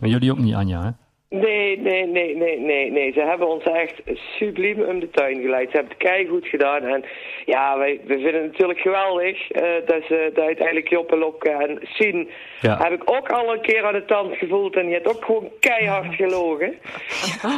Maar 0.00 0.08
jullie 0.08 0.30
ook 0.30 0.38
niet, 0.38 0.54
Anja, 0.54 0.82
hè? 0.82 0.90
Nee, 1.30 1.80
nee, 1.80 2.06
nee, 2.06 2.36
nee, 2.36 2.60
nee, 2.60 2.90
nee. 2.90 3.12
Ze 3.12 3.20
hebben 3.20 3.48
ons 3.48 3.64
echt 3.64 3.94
subliem 4.38 4.82
om 4.82 5.00
de 5.00 5.10
tuin 5.10 5.40
geleid. 5.40 5.70
Ze 5.70 5.76
hebben 5.76 5.94
het 5.98 6.02
keihard 6.08 6.46
gedaan. 6.46 6.82
En 6.82 7.04
ja, 7.44 7.78
wij, 7.78 8.00
we 8.06 8.14
vinden 8.14 8.42
het 8.42 8.50
natuurlijk 8.50 8.78
geweldig 8.78 9.50
eh, 9.50 9.62
dat 9.86 10.02
ze 10.08 10.30
dat 10.34 10.44
uiteindelijk 10.44 10.88
Job 10.88 11.12
en 11.12 11.18
Lopke 11.18 11.50
en 11.50 11.78
Sien 11.82 12.28
Ja. 12.60 12.76
heb 12.82 12.92
ik 12.92 13.10
ook 13.10 13.28
al 13.28 13.52
een 13.52 13.60
keer 13.60 13.86
aan 13.86 13.92
de 13.92 14.04
tand 14.04 14.36
gevoeld. 14.36 14.76
En 14.76 14.82
die 14.82 14.92
heeft 14.92 15.08
ook 15.08 15.24
gewoon 15.24 15.48
keihard 15.60 16.14
gelogen. 16.14 16.74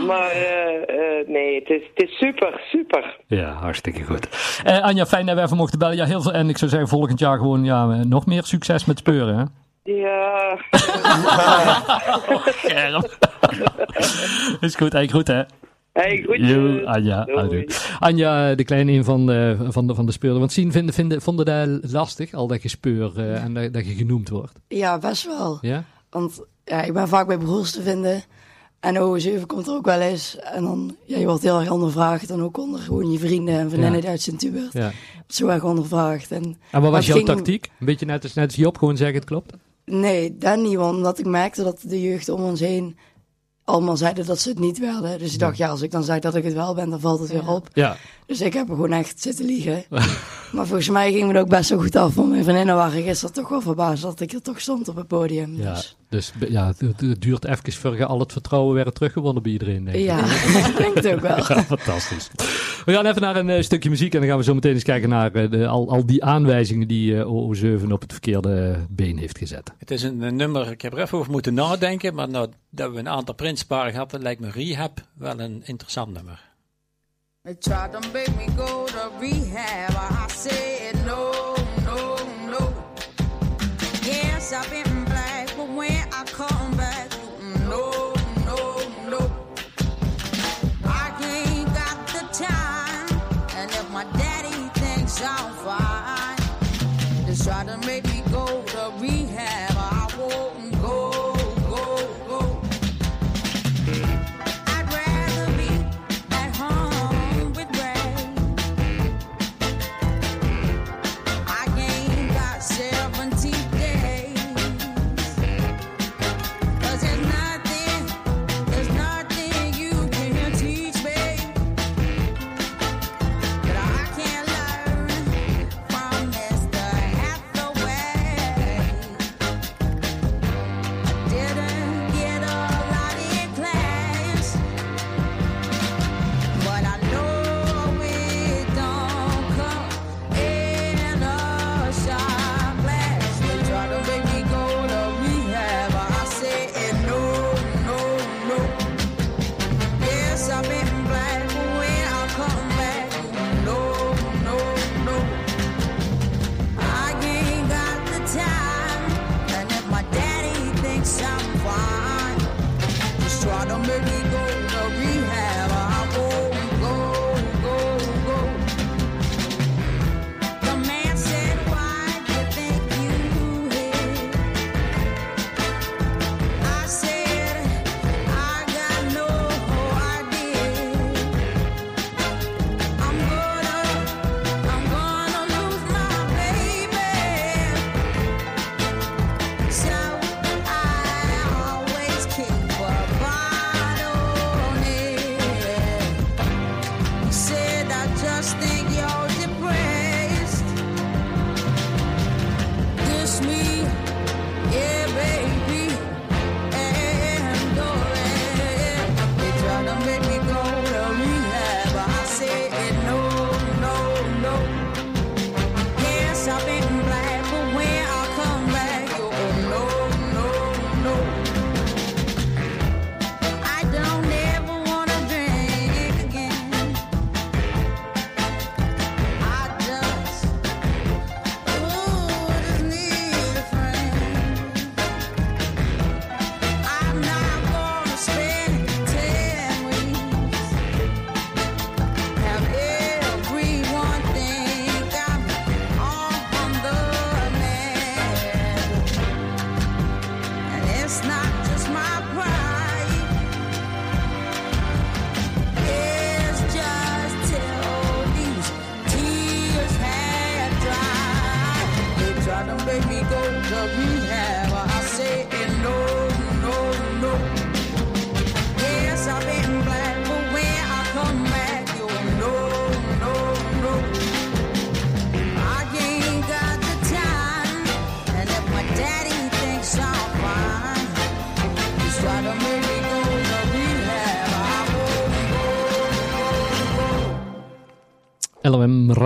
maar 0.06 0.30
eh, 0.30 1.20
eh, 1.20 1.28
nee, 1.28 1.54
het 1.54 1.70
is, 1.70 1.82
het 1.94 2.09
is 2.09 2.16
super, 2.18 2.61
super. 2.70 3.16
Ja, 3.26 3.52
hartstikke 3.52 4.02
goed. 4.02 4.28
Eh, 4.64 4.82
Anja, 4.82 5.06
fijn 5.06 5.26
dat 5.26 5.37
we 5.37 5.42
even 5.42 5.56
mochten 5.56 5.78
bellen. 5.78 5.97
Ja, 5.97 6.04
heel 6.04 6.23
veel. 6.23 6.32
En 6.32 6.49
ik 6.49 6.59
zou 6.59 6.70
zeggen, 6.70 6.88
volgend 6.88 7.18
jaar 7.18 7.38
gewoon 7.38 7.64
ja, 7.64 8.04
nog 8.04 8.26
meer 8.26 8.42
succes 8.42 8.85
met 8.85 8.99
speuren, 8.99 9.37
hè? 9.37 9.44
Ja, 9.83 10.57
Scherp. 12.65 13.19
Is 14.61 14.75
goed, 14.75 14.93
hey, 14.93 15.09
goed 15.09 15.27
hè? 15.27 15.43
Hey, 15.93 16.23
groetjes. 16.23 16.49
Yo, 16.51 16.85
Anja. 16.85 17.25
Doei. 17.25 17.39
Adieu. 17.39 17.67
Anja, 17.99 18.55
de 18.55 18.65
kleine 18.65 18.93
een 18.93 19.05
van, 19.05 19.31
eh, 19.31 19.61
van, 19.69 19.87
de, 19.87 19.95
van 19.95 20.07
de 20.07 20.13
speurder. 20.13 20.39
Want 20.39 20.53
zien, 20.53 20.73
vinden, 20.73 20.95
vinden, 20.95 21.23
vonden 21.23 21.45
dat 21.45 21.93
lastig, 21.93 22.33
al 22.35 22.47
dat 22.47 22.63
je 22.63 22.69
speur 22.69 23.13
eh, 23.19 23.43
en 23.45 23.55
dat, 23.55 23.73
dat 23.73 23.87
je 23.87 23.95
genoemd 23.95 24.29
wordt? 24.29 24.53
Ja, 24.69 24.99
best 24.99 25.27
wel. 25.27 25.59
Ja? 25.61 25.85
Want 26.11 26.41
ja, 26.65 26.83
ik 26.83 26.93
ben 26.93 27.09
vaak 27.09 27.27
bij 27.27 27.39
broers 27.39 27.71
te 27.71 27.83
vinden. 27.83 28.23
En 28.81 28.95
OO7 28.97 29.47
komt 29.47 29.67
er 29.67 29.75
ook 29.75 29.85
wel 29.87 30.01
eens. 30.01 30.37
En 30.39 30.63
dan, 30.63 30.97
ja, 31.05 31.19
je 31.19 31.27
wordt 31.27 31.43
heel 31.43 31.61
erg 31.61 31.71
ondervraagd. 31.71 32.29
Dan 32.29 32.43
ook 32.43 32.59
onder 32.59 32.81
gewoon 32.81 33.11
je 33.11 33.19
vrienden 33.19 33.55
en 33.59 33.69
vriendinnen 33.71 34.03
Ja. 34.03 34.09
uit 34.09 34.21
Sint-Hubert. 34.23 34.73
ja. 34.73 34.91
Zo 35.27 35.47
erg 35.47 35.65
ondervraagd. 35.65 36.31
En, 36.31 36.57
En 36.71 36.81
wat 36.83 36.91
was 36.91 37.07
jouw 37.07 37.17
ging- 37.17 37.29
tactiek? 37.29 37.71
Een 37.81 37.87
beetje 37.87 38.07
net 38.07 38.23
als, 38.23 38.35
net 38.35 38.45
als 38.47 38.55
Job, 38.55 38.79
gewoon 38.79 38.97
zeggen 38.97 39.17
het 39.17 39.25
klopt? 39.25 39.53
Nee, 39.85 40.37
dat 40.37 40.59
niet. 40.59 40.77
want 40.77 40.97
Omdat 40.97 41.19
ik 41.19 41.27
merkte 41.27 41.63
dat 41.63 41.81
de 41.83 42.01
jeugd 42.01 42.29
om 42.29 42.43
ons 42.43 42.61
heen 42.61 42.97
allemaal 43.65 43.97
zeiden 43.97 44.27
dat 44.27 44.41
ze 44.41 44.49
het 44.49 44.59
niet 44.59 44.79
werden. 44.79 45.19
Dus 45.19 45.33
ik 45.33 45.39
dacht, 45.39 45.57
ja, 45.57 45.69
als 45.69 45.83
ik 45.83 45.91
dan 45.91 46.03
zeg 46.03 46.19
dat 46.19 46.35
ik 46.35 46.45
het 46.45 46.53
wel 46.53 46.75
ben, 46.75 46.91
dan 46.91 47.01
valt 47.01 47.21
het 47.21 47.31
weer 47.31 47.49
op. 47.49 47.69
Ja. 47.73 47.97
Dus 48.27 48.41
ik 48.41 48.53
heb 48.53 48.69
er 48.69 48.75
gewoon 48.75 48.93
echt 48.93 49.21
zitten 49.21 49.45
liegen. 49.45 49.85
maar 50.53 50.67
volgens 50.67 50.89
mij 50.89 51.13
ging 51.13 51.29
het 51.29 51.37
ook 51.37 51.49
best 51.49 51.71
wel 51.71 51.79
goed 51.81 51.97
af. 51.97 52.15
Want 52.15 52.29
mijn 52.31 52.45
vriendinnen 52.45 52.75
waren 52.75 53.03
gisteren 53.03 53.35
toch 53.35 53.49
wel 53.49 53.61
verbaasd 53.61 54.03
dat 54.03 54.21
ik 54.21 54.33
er 54.33 54.43
toch 54.43 54.61
stond 54.61 54.89
op 54.89 54.97
het 54.97 55.07
podium. 55.07 55.57
Ja, 55.57 55.75
Dus, 55.75 55.97
dus 56.11 56.33
ja, 56.49 56.67
het, 56.67 56.81
het 56.81 57.21
duurt 57.23 57.45
even 57.45 57.73
voor 57.73 57.97
je 57.97 58.07
al 58.07 58.19
het 58.19 58.33
vertrouwen 58.33 58.75
weer 58.75 58.93
teruggewonnen 58.93 59.43
bij 59.43 59.52
iedereen, 59.52 59.85
denk 59.85 59.97
ik. 59.97 60.02
ja, 60.05 60.25
denk 60.79 60.95
het 60.95 61.09
ook 61.09 61.21
wel. 61.21 61.37
Ja, 61.37 61.62
fantastisch. 61.62 62.31
We 62.85 62.93
gaan 62.93 63.07
even 63.07 63.21
naar 63.21 63.37
een 63.37 63.50
eh, 63.50 63.62
stukje 63.62 63.90
muziek 63.90 64.14
en 64.14 64.21
dan 64.21 64.29
gaan 64.29 64.38
we 64.38 64.45
zo 64.45 64.55
meteen 64.55 64.75
eens 64.75 64.83
kijken 64.83 65.09
naar 65.09 65.33
eh, 65.33 65.50
de, 65.50 65.67
al, 65.67 65.90
al 65.90 66.07
die 66.07 66.25
aanwijzingen 66.25 66.88
die 66.88 67.21
eh, 67.21 67.26
OO7 67.26 67.90
op 67.90 68.00
het 68.00 68.12
verkeerde 68.12 68.76
been 68.88 69.19
heeft 69.19 69.38
gezet. 69.38 69.73
Het 69.79 69.90
is 69.90 70.02
een, 70.02 70.21
een 70.23 70.37
nummer, 70.37 70.71
ik 70.71 70.83
heb 70.83 70.93
er 70.93 70.99
even 70.99 71.19
over 71.19 71.31
moeten 71.31 71.55
nadenken, 71.55 72.14
maar 72.14 72.29
nou 72.29 72.49
dat 72.71 72.93
we 72.93 72.99
een 72.99 73.09
aantal 73.09 73.35
prinsparen 73.35 73.95
hadden, 73.95 74.23
lijkt 74.23 74.40
me 74.40 74.50
Rehab 74.50 75.00
wel 75.14 75.40
een 75.40 75.62
interessant 75.64 76.12
nummer. 76.12 76.49
They 77.43 77.55
tried 77.55 77.93
to 77.93 78.00
make 78.12 78.31
me 78.37 78.47
go 78.57 78.85
to 78.85 79.11
rehab. 79.21 79.90
I 79.90 80.33
said 80.33 80.95
no, 81.07 81.33
no, 81.85 82.17
no. 82.50 82.73
Yes, 84.02 84.52
I've 84.52 84.69
been 84.71 85.00
I 86.21 86.25
come 86.25 86.70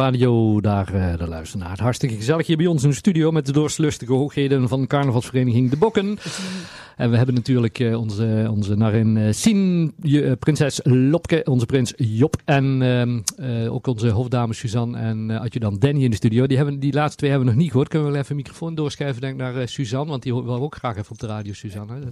Radio, 0.04 0.53
daar, 0.64 0.94
eh 0.94 1.54
naar. 1.54 1.70
Het 1.70 1.80
hartstikke 1.80 2.14
gezellig 2.16 2.46
hier 2.46 2.56
bij 2.56 2.66
ons 2.66 2.82
in 2.82 2.88
de 2.88 2.94
studio 2.94 3.30
met 3.30 3.46
de 3.46 3.52
doorslustige 3.52 4.12
hoogheden 4.12 4.68
van 4.68 4.86
carnavalsvereniging 4.86 5.70
De 5.70 5.76
Bokken. 5.76 6.18
En 6.96 7.10
we 7.10 7.16
hebben 7.16 7.34
natuurlijk 7.34 7.78
eh, 7.78 8.00
onze, 8.00 8.48
onze 8.50 8.74
narin 8.74 9.16
eh, 9.16 9.32
Sien, 9.32 9.94
prinses 10.38 10.80
Lopke, 10.82 11.42
onze 11.44 11.66
prins 11.66 11.92
Job 11.96 12.36
en 12.44 12.82
ehm, 12.82 13.20
eh, 13.36 13.74
ook 13.74 13.86
onze 13.86 14.08
hofdame 14.08 14.54
Suzanne 14.54 14.98
en 14.98 15.30
uh, 15.30 15.40
adjudant 15.40 15.80
Danny 15.80 16.04
in 16.04 16.10
de 16.10 16.16
studio. 16.16 16.46
Die, 16.46 16.56
hebben, 16.56 16.78
die 16.78 16.92
laatste 16.92 17.16
twee 17.16 17.30
hebben 17.30 17.48
we 17.48 17.54
nog 17.54 17.62
niet 17.62 17.70
gehoord. 17.70 17.88
Kunnen 17.90 18.08
we 18.08 18.14
wel 18.14 18.22
even 18.22 18.36
een 18.36 18.42
microfoon 18.42 18.74
doorschuiven 18.74 19.20
denk 19.20 19.32
ik, 19.32 19.40
naar 19.40 19.68
Suzanne, 19.68 20.10
want 20.10 20.22
die 20.22 20.34
wil 20.34 20.60
ook 20.60 20.74
graag 20.74 20.96
even 20.96 21.10
op 21.10 21.18
de 21.18 21.26
radio, 21.26 21.52
Suzanne. 21.52 21.94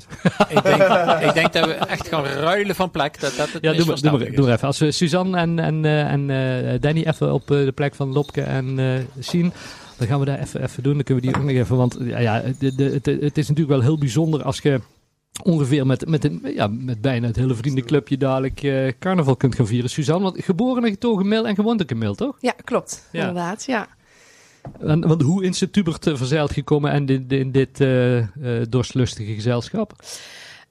ik, 0.48 0.62
denk, 0.62 0.82
ik 1.22 1.34
denk 1.34 1.52
dat 1.52 1.66
we 1.66 1.72
echt 1.72 2.08
gaan 2.08 2.24
ruilen 2.24 2.74
van 2.74 2.90
plek. 2.90 3.20
Dat, 3.20 3.34
dat 3.36 3.52
het 3.52 3.62
Ja, 3.62 3.72
doe 3.72 3.86
maar, 3.86 4.00
doe, 4.00 4.10
maar, 4.10 4.30
doe 4.30 4.44
maar 4.44 4.54
even. 4.54 4.66
Als 4.66 4.78
we 4.78 4.90
Suzanne 4.90 5.36
en, 5.36 5.58
en, 5.58 5.84
en 5.84 6.80
Danny 6.80 7.02
even 7.02 7.32
op 7.32 7.46
de 7.46 7.72
plek 7.74 7.94
van 7.94 8.12
Lopke 8.12 8.41
en 8.46 8.78
eh 8.78 8.98
zien, 9.18 9.52
dan 9.98 10.06
gaan 10.06 10.18
we 10.18 10.24
daar 10.24 10.38
even, 10.38 10.62
even 10.62 10.82
doen. 10.82 10.94
Dan 10.94 11.02
kunnen 11.02 11.24
we 11.24 11.30
die 11.30 11.40
ook 11.40 11.46
nog 11.46 11.56
even. 11.56 11.76
Want 11.76 11.96
ja, 12.00 12.18
ja, 12.18 12.42
de, 12.58 12.74
de, 12.74 12.84
het, 12.84 13.06
het 13.06 13.38
is 13.38 13.48
natuurlijk 13.48 13.68
wel 13.68 13.80
heel 13.80 13.98
bijzonder 13.98 14.42
als 14.42 14.58
je 14.58 14.80
ongeveer 15.42 15.86
met, 15.86 16.08
met, 16.08 16.24
een, 16.24 16.40
ja, 16.54 16.66
met 16.66 17.00
bijna 17.00 17.26
het 17.26 17.36
hele 17.36 17.54
vriendenclubje 17.54 18.16
dadelijk 18.16 18.62
eh, 18.62 18.92
carnaval 18.98 19.36
kunt 19.36 19.54
gaan 19.54 19.66
vieren. 19.66 19.90
Suzanne, 19.90 20.22
want 20.22 20.44
geboren 20.44 20.84
en 20.84 20.90
getogen 20.90 21.28
Mil 21.28 21.46
en 21.46 21.54
gewoond 21.54 21.82
ook 21.82 21.90
in 21.90 21.98
Mil, 21.98 22.14
toch? 22.14 22.36
Ja, 22.40 22.54
klopt. 22.64 23.08
Ja. 23.12 23.20
Inderdaad, 23.20 23.64
ja. 23.64 23.88
En, 24.80 25.06
want 25.08 25.22
hoe 25.22 25.44
is 25.44 25.60
het 25.60 25.72
Tubert 25.72 26.06
eh, 26.06 26.16
verzeild 26.16 26.52
gekomen 26.52 26.90
en 26.90 27.06
in, 27.06 27.24
in 27.28 27.50
dit 27.50 27.80
eh, 27.80 28.26
dorstlustige 28.68 29.34
gezelschap? 29.34 29.92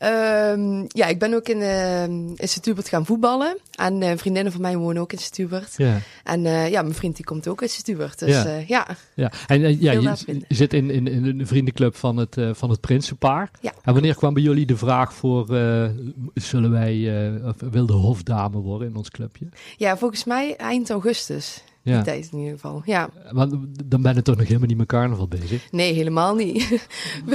Ehm, 0.02 0.84
ja, 0.88 1.08
ik 1.08 1.20
ben 1.20 1.34
ook 1.34 1.48
in, 1.48 1.62
eh 1.62 2.04
in 2.04 2.38
Sint-Hubert 2.38 2.90
gaan 2.90 3.06
voetballen. 3.06 3.58
En 3.72 4.02
eh, 4.02 4.18
vriendinnen 4.18 4.52
van 4.52 4.62
mij 4.62 4.78
wonen 4.78 5.02
ook 5.02 5.12
in 5.12 5.18
Sint-Hubert. 5.18 5.74
Ja. 5.78 5.98
En 6.24 6.46
eh, 6.46 6.70
ja, 6.70 6.82
mijn 6.82 6.94
vriend 6.94 7.16
die 7.16 7.26
komt 7.26 7.48
ook 7.48 7.62
uit 7.62 7.72
Sint-Hubert. 7.72 8.20
Dus 8.20 8.30
Ja. 8.30 8.44
ja. 8.46 8.64
ja. 8.68 8.86
Ja, 9.16 9.32
en 9.48 9.64
eh, 9.64 9.82
ja, 9.82 9.92
je, 9.92 10.42
zit 10.48 10.74
in, 10.74 10.90
in, 10.90 11.08
in 11.08 11.26
een 11.26 11.48
vriendenclub 11.48 11.96
van 11.96 12.18
het, 12.18 12.38
eh, 12.38 12.50
van 12.54 12.70
het 12.70 12.80
Prinsenpaar. 12.80 13.52
Ja. 13.62 13.74
En 13.84 13.94
wanneer 13.94 14.16
kwam 14.16 14.34
bij 14.34 14.44
jullie 14.44 14.66
de 14.66 14.78
vraag 14.78 15.14
voor, 15.14 15.56
eh, 15.56 15.90
zullen 16.34 16.72
wij, 16.72 17.26
eh, 17.36 17.48
of 17.48 17.56
wil 17.72 17.86
de 17.86 17.94
hofdame 17.94 18.58
worden 18.58 18.88
in 18.88 18.96
ons 18.96 19.10
clubje? 19.10 19.50
ja, 19.78 19.98
volgens 19.98 20.24
mij 20.24 20.56
eind 20.56 20.90
augustus. 20.90 21.64
Die 21.84 21.94
Ja, 21.94 22.02
tijd 22.02 22.30
in 22.32 22.38
ieder 22.38 22.54
geval. 22.54 22.82
Ja, 22.86 23.10
want 23.32 23.56
dan 23.86 24.02
ben 24.02 24.16
je 24.16 24.22
toch 24.22 24.36
nog 24.36 24.48
helemaal 24.48 24.68
niet 24.68 24.78
met 24.78 24.88
carnaval 24.88 25.28
bezig? 25.28 25.68
nee, 25.72 25.94
helemaal 25.94 26.36
niet. 26.36 26.88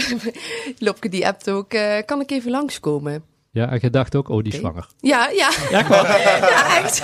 Lopke 0.78 1.08
die 1.08 1.26
appt 1.26 1.50
ook, 1.50 1.72
eh, 1.72 1.96
kan 2.04 2.20
ik 2.20 2.30
even 2.30 2.50
langskomen? 2.50 3.22
Ja, 3.50 3.68
en 3.70 3.78
je 3.82 3.90
dacht 3.90 4.16
ook, 4.16 4.28
oh, 4.28 4.42
die 4.42 4.52
is 4.52 4.58
zwanger. 4.58 4.86
Ja, 5.00 5.28
ja. 5.28 5.50
Ja, 5.70 6.82
echt. 6.82 7.00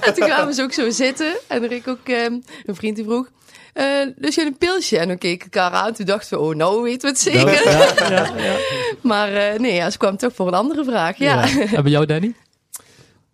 En 0.00 0.14
toen 0.14 0.24
kwamen 0.26 0.54
ze 0.54 0.62
ook 0.62 0.72
zo 0.72 0.90
zitten. 0.90 1.36
En 1.48 1.62
er 1.62 1.72
ik 1.72 1.88
ook, 1.88 2.08
ehm, 2.08 2.32
een 2.64 2.74
vriend 2.74 2.96
die 2.96 3.04
vroeg, 3.04 3.28
eh 3.72 3.86
dus 4.16 4.34
je 4.34 4.44
een 4.46 4.58
pilsje? 4.58 4.98
En 4.98 5.08
dan 5.08 5.18
keken 5.18 5.48
we 5.50 5.58
elkaar 5.58 5.80
aan. 5.80 5.92
Toen 5.92 6.06
dachten 6.06 6.38
we, 6.38 6.44
oh, 6.44 6.54
nou 6.54 6.82
weten 6.82 7.00
we 7.00 7.06
het 7.06 7.18
zeker. 7.18 7.64
Ja, 7.64 8.08
ja, 8.08 8.36
ja. 8.36 8.56
Maar 9.10 9.32
eh, 9.32 9.58
nee, 9.58 9.74
ja, 9.74 9.90
ze 9.90 9.98
kwam 9.98 10.16
toch 10.16 10.34
voor 10.34 10.46
een 10.46 10.54
andere 10.54 10.84
vraag. 10.84 11.16
Ja. 11.16 11.44
Ja. 11.46 11.60
En 11.60 11.82
bij 11.82 11.92
jou, 11.92 12.06
Danny? 12.06 12.34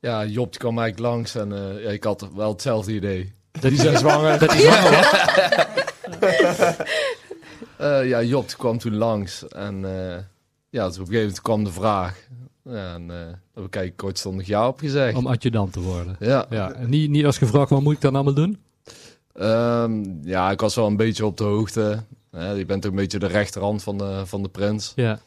Ja, 0.01 0.25
Job 0.25 0.51
die 0.51 0.61
kwam 0.61 0.79
eigenlijk 0.79 1.13
langs 1.13 1.35
en 1.35 1.53
eh, 1.53 1.83
ja, 1.83 1.91
ik 1.91 2.05
had 2.05 2.29
wel 2.35 2.51
hetzelfde 2.51 2.93
idee. 2.93 3.33
Die 3.61 3.77
zijn 3.77 3.99
zwanger. 3.99 4.39
Dat 4.39 4.55
is 4.55 4.63
zwanger 4.63 4.91
was? 4.91 6.77
Eh, 7.77 8.09
ja, 8.09 8.23
Job 8.23 8.49
die 8.49 8.57
kwam 8.57 8.79
toen 8.79 8.97
langs 8.97 9.49
en 9.49 9.85
eh, 9.85 10.19
ja, 10.71 10.87
dus 10.87 10.99
op 10.99 11.07
een 11.07 11.13
gegeven 11.13 11.21
moment 11.21 11.41
kwam 11.41 11.65
de 11.65 11.73
vraag. 11.73 12.29
Ja, 12.65 12.95
en 12.95 13.05
ik 13.55 13.57
eigenlijk 13.57 13.97
kortstondig 13.97 14.47
ja 14.47 14.69
op 14.69 14.79
gezegd. 14.79 15.17
Om 15.17 15.27
adjudant 15.27 15.73
te 15.73 15.81
worden. 15.81 16.17
Ja. 16.19 16.47
Ja, 16.51 16.73
en 16.73 16.91
niet, 16.91 17.11
niet 17.11 17.25
als 17.25 17.39
gevraagd, 17.39 17.71
wat 17.71 17.83
moet 17.83 17.95
ik 17.95 18.01
dan 18.01 18.15
allemaal 18.15 18.35
doen? 18.35 18.59
Ehm, 19.33 20.03
ja, 20.23 20.51
ik 20.51 20.61
was 20.61 20.75
wel 20.75 20.87
een 20.87 20.97
beetje 20.97 21.27
op 21.27 21.37
de 21.37 21.45
hoogte. 21.45 22.03
Je 22.31 22.65
bent 22.67 22.87
ook 22.87 22.91
een 22.91 22.99
beetje 22.99 23.19
de 23.19 23.27
rechterhand 23.27 23.83
van 23.83 23.99
de, 23.99 24.23
van 24.25 24.43
de 24.43 24.49
prins. 24.49 24.93
Ja. 24.97 25.21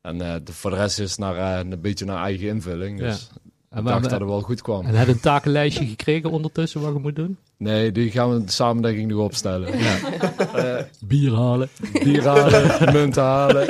En 0.00 0.18
de, 0.18 0.52
voor 0.52 0.70
de 0.70 0.76
rest 0.76 0.98
is 0.98 1.16
naar, 1.16 1.60
een 1.60 1.80
beetje 1.80 2.04
naar 2.04 2.22
eigen 2.22 2.48
invulling. 2.48 2.98
Dus 2.98 3.30
En, 3.70 3.84
dacht 3.84 4.02
dat 4.02 4.10
het 4.10 4.22
wel 4.28 4.40
goed 4.40 4.62
kwam. 4.62 4.84
en 4.86 4.94
heb 4.94 5.06
je 5.06 5.12
een 5.12 5.20
takenlijstje 5.20 5.86
gekregen 5.86 6.30
ondertussen 6.30 6.80
wat 6.80 6.92
je 6.92 6.98
moet 6.98 7.16
doen? 7.16 7.36
Nee, 7.56 7.92
die 7.92 8.10
gaan 8.10 8.30
we 8.30 8.50
samen 8.50 8.82
denk 8.82 8.98
ik 8.98 9.06
nog 9.06 9.20
opstellen. 9.24 9.72
Eh, 9.72 10.82
Bier 11.04 11.34
halen. 11.34 11.68
bier 12.02 12.24
halen, 12.26 12.92
munt 12.98 13.16
halen. 13.16 13.68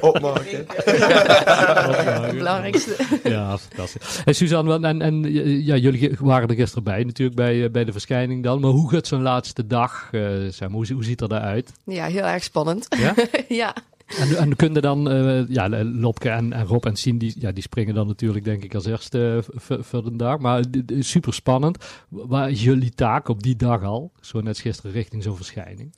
Opmaken. 0.00 0.66
Het 2.26 2.36
belangrijkste. 2.36 2.96
Ja, 3.24 3.58
fantastisch. 3.58 4.22
En 4.24 4.34
Suzanne, 4.34 4.86
en, 4.86 5.02
en 5.02 5.22
ja, 5.64 5.76
jullie 5.76 6.16
waren 6.20 6.48
er 6.48 6.54
gisteren 6.54 6.84
bij, 6.84 7.04
natuurlijk 7.04 7.36
bij, 7.36 7.64
eh, 7.64 7.70
bij 7.70 7.84
de 7.84 7.92
verschijning 7.92 8.42
dan. 8.42 8.60
Maar 8.60 8.70
hoe 8.70 8.90
gaat 8.90 9.06
zo'n 9.06 9.22
laatste 9.22 9.66
dag? 9.66 10.08
eh 10.12 10.22
Sam? 10.50 10.72
Hoe, 10.72 10.92
hoe 10.92 11.04
ziet 11.04 11.20
er 11.20 11.28
daaruit? 11.28 11.72
Ja, 11.84 12.06
heel 12.06 12.24
erg 12.24 12.42
spannend. 12.42 12.86
Ja? 12.98 13.14
ja. 13.48 13.74
En, 14.16 14.36
en 14.36 14.56
kunnen 14.56 14.82
dan, 14.82 15.10
eh, 15.10 15.48
ja, 15.48 15.84
Lopke 15.84 16.28
en, 16.28 16.64
Rob 16.64 16.84
en 16.86 16.96
Sien, 16.96 17.18
die, 17.18 17.34
ja, 17.38 17.52
die 17.52 17.62
springen 17.62 17.94
dan 17.94 18.06
natuurlijk 18.06 18.44
denk 18.44 18.64
ik 18.64 18.74
als 18.74 18.86
eerste 18.86 19.44
eh, 19.68 19.78
voor- 19.80 20.04
de 20.04 20.16
dag. 20.16 20.38
Maar 20.38 20.64
super 20.98 21.34
spannend. 21.34 21.84
Waar 22.08 22.50
is 22.50 22.62
jullie 22.62 22.90
taak 22.90 23.28
op 23.28 23.42
die 23.42 23.56
dag 23.56 23.82
al? 23.82 24.12
Zo 24.20 24.40
net 24.40 24.58
gisteren 24.58 24.92
richting 24.92 25.22
zo'n 25.22 25.36
verschijning. 25.36 25.92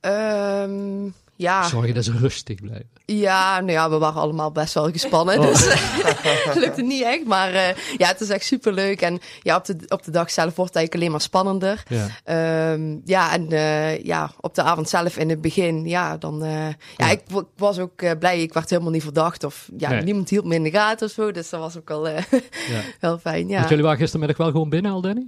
Ehm, 0.00 1.08
ja. 1.40 1.68
Zorgen 1.68 1.94
dat 1.94 2.04
ze 2.04 2.12
rustig 2.18 2.60
blijven. 2.60 2.88
Ja, 3.04 3.60
nou 3.60 3.72
ja, 3.72 3.90
we 3.90 3.98
waren 3.98 4.20
allemaal 4.20 4.50
best 4.52 4.74
wel 4.74 4.90
gespannen. 4.90 5.38
Oh. 5.38 5.46
Dus 5.46 5.64
het 6.48 6.54
lukte 6.54 6.82
niet 6.82 7.02
echt. 7.02 7.24
Maar 7.26 7.52
eh, 7.54 7.76
ja, 7.96 8.06
het 8.08 8.20
is 8.20 8.28
echt 8.28 8.44
super 8.44 8.72
leuk. 8.72 9.00
En 9.00 9.18
ja, 9.42 9.56
op 9.56 9.64
de, 9.64 9.76
op 9.88 10.02
de 10.02 10.10
dag 10.10 10.30
zelf 10.30 10.56
wordt 10.56 10.74
het 10.74 10.76
eigenlijk 10.76 10.94
alleen 10.94 11.10
maar 11.10 11.20
spannender. 11.20 11.82
Ja. 11.88 12.06
Ehm, 12.24 12.96
ja, 13.04 13.32
en 13.32 13.52
eh, 13.52 14.04
ja, 14.04 14.30
op 14.40 14.54
de 14.54 14.62
avond 14.62 14.88
zelf 14.88 15.16
in 15.16 15.28
het 15.30 15.40
begin, 15.40 15.86
ja, 15.88 16.16
dan... 16.16 16.44
eh, 16.44 16.66
ja, 16.68 16.74
Ja. 16.96 17.10
ik 17.10 17.20
was 17.56 17.78
ook 17.78 18.02
eh, 18.02 18.10
blij. 18.18 18.42
Ik 18.42 18.52
werd 18.52 18.70
helemaal 18.70 18.92
niet 18.92 19.02
verdacht. 19.02 19.44
Of 19.44 19.68
ja, 19.76 19.88
Nee. 19.90 20.02
niemand 20.02 20.28
hield 20.30 20.44
me 20.44 20.54
in 20.54 20.62
de 20.62 20.70
gaten 20.70 21.06
of 21.06 21.12
zo. 21.12 21.30
Dus 21.32 21.48
dat 21.50 21.60
was 21.60 21.76
ook 21.76 21.88
wel 21.88 22.08
eh, 22.08 22.22
Ja. 22.68 22.80
wel 23.00 23.18
fijn, 23.18 23.48
ja. 23.48 23.56
Want 23.56 23.68
jullie 23.68 23.84
waren 23.84 23.98
gistermiddag 23.98 24.36
wel 24.36 24.50
gewoon 24.50 24.68
binnen 24.68 24.92
al, 24.92 25.00
Danny? 25.00 25.26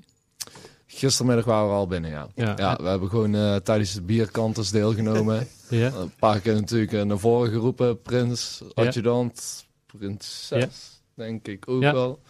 Gistermiddag 0.95 1.45
waren 1.45 1.69
we 1.69 1.75
al 1.75 1.87
binnen, 1.87 2.11
ja. 2.11 2.27
Ja. 2.35 2.53
Ja, 2.57 2.77
we 2.81 2.89
hebben 2.89 3.09
gewoon 3.09 3.35
eh, 3.35 3.57
tijdens 3.57 3.95
de 3.95 4.03
bierkanters 4.03 4.71
deelgenomen. 4.71 5.47
Ja. 5.69 5.93
Een 5.93 6.13
paar 6.19 6.41
keer 6.41 6.55
natuurlijk 6.55 6.93
eh, 6.93 7.03
naar 7.03 7.19
voren 7.19 7.51
geroepen. 7.51 8.03
Prins, 8.03 8.63
Ja. 8.75 8.85
adjudant, 8.87 9.65
prinses, 9.87 11.01
denk 11.15 11.47
ik 11.49 11.69
ook 11.69 11.83
Ja. 11.83 11.93
wel. 11.93 12.21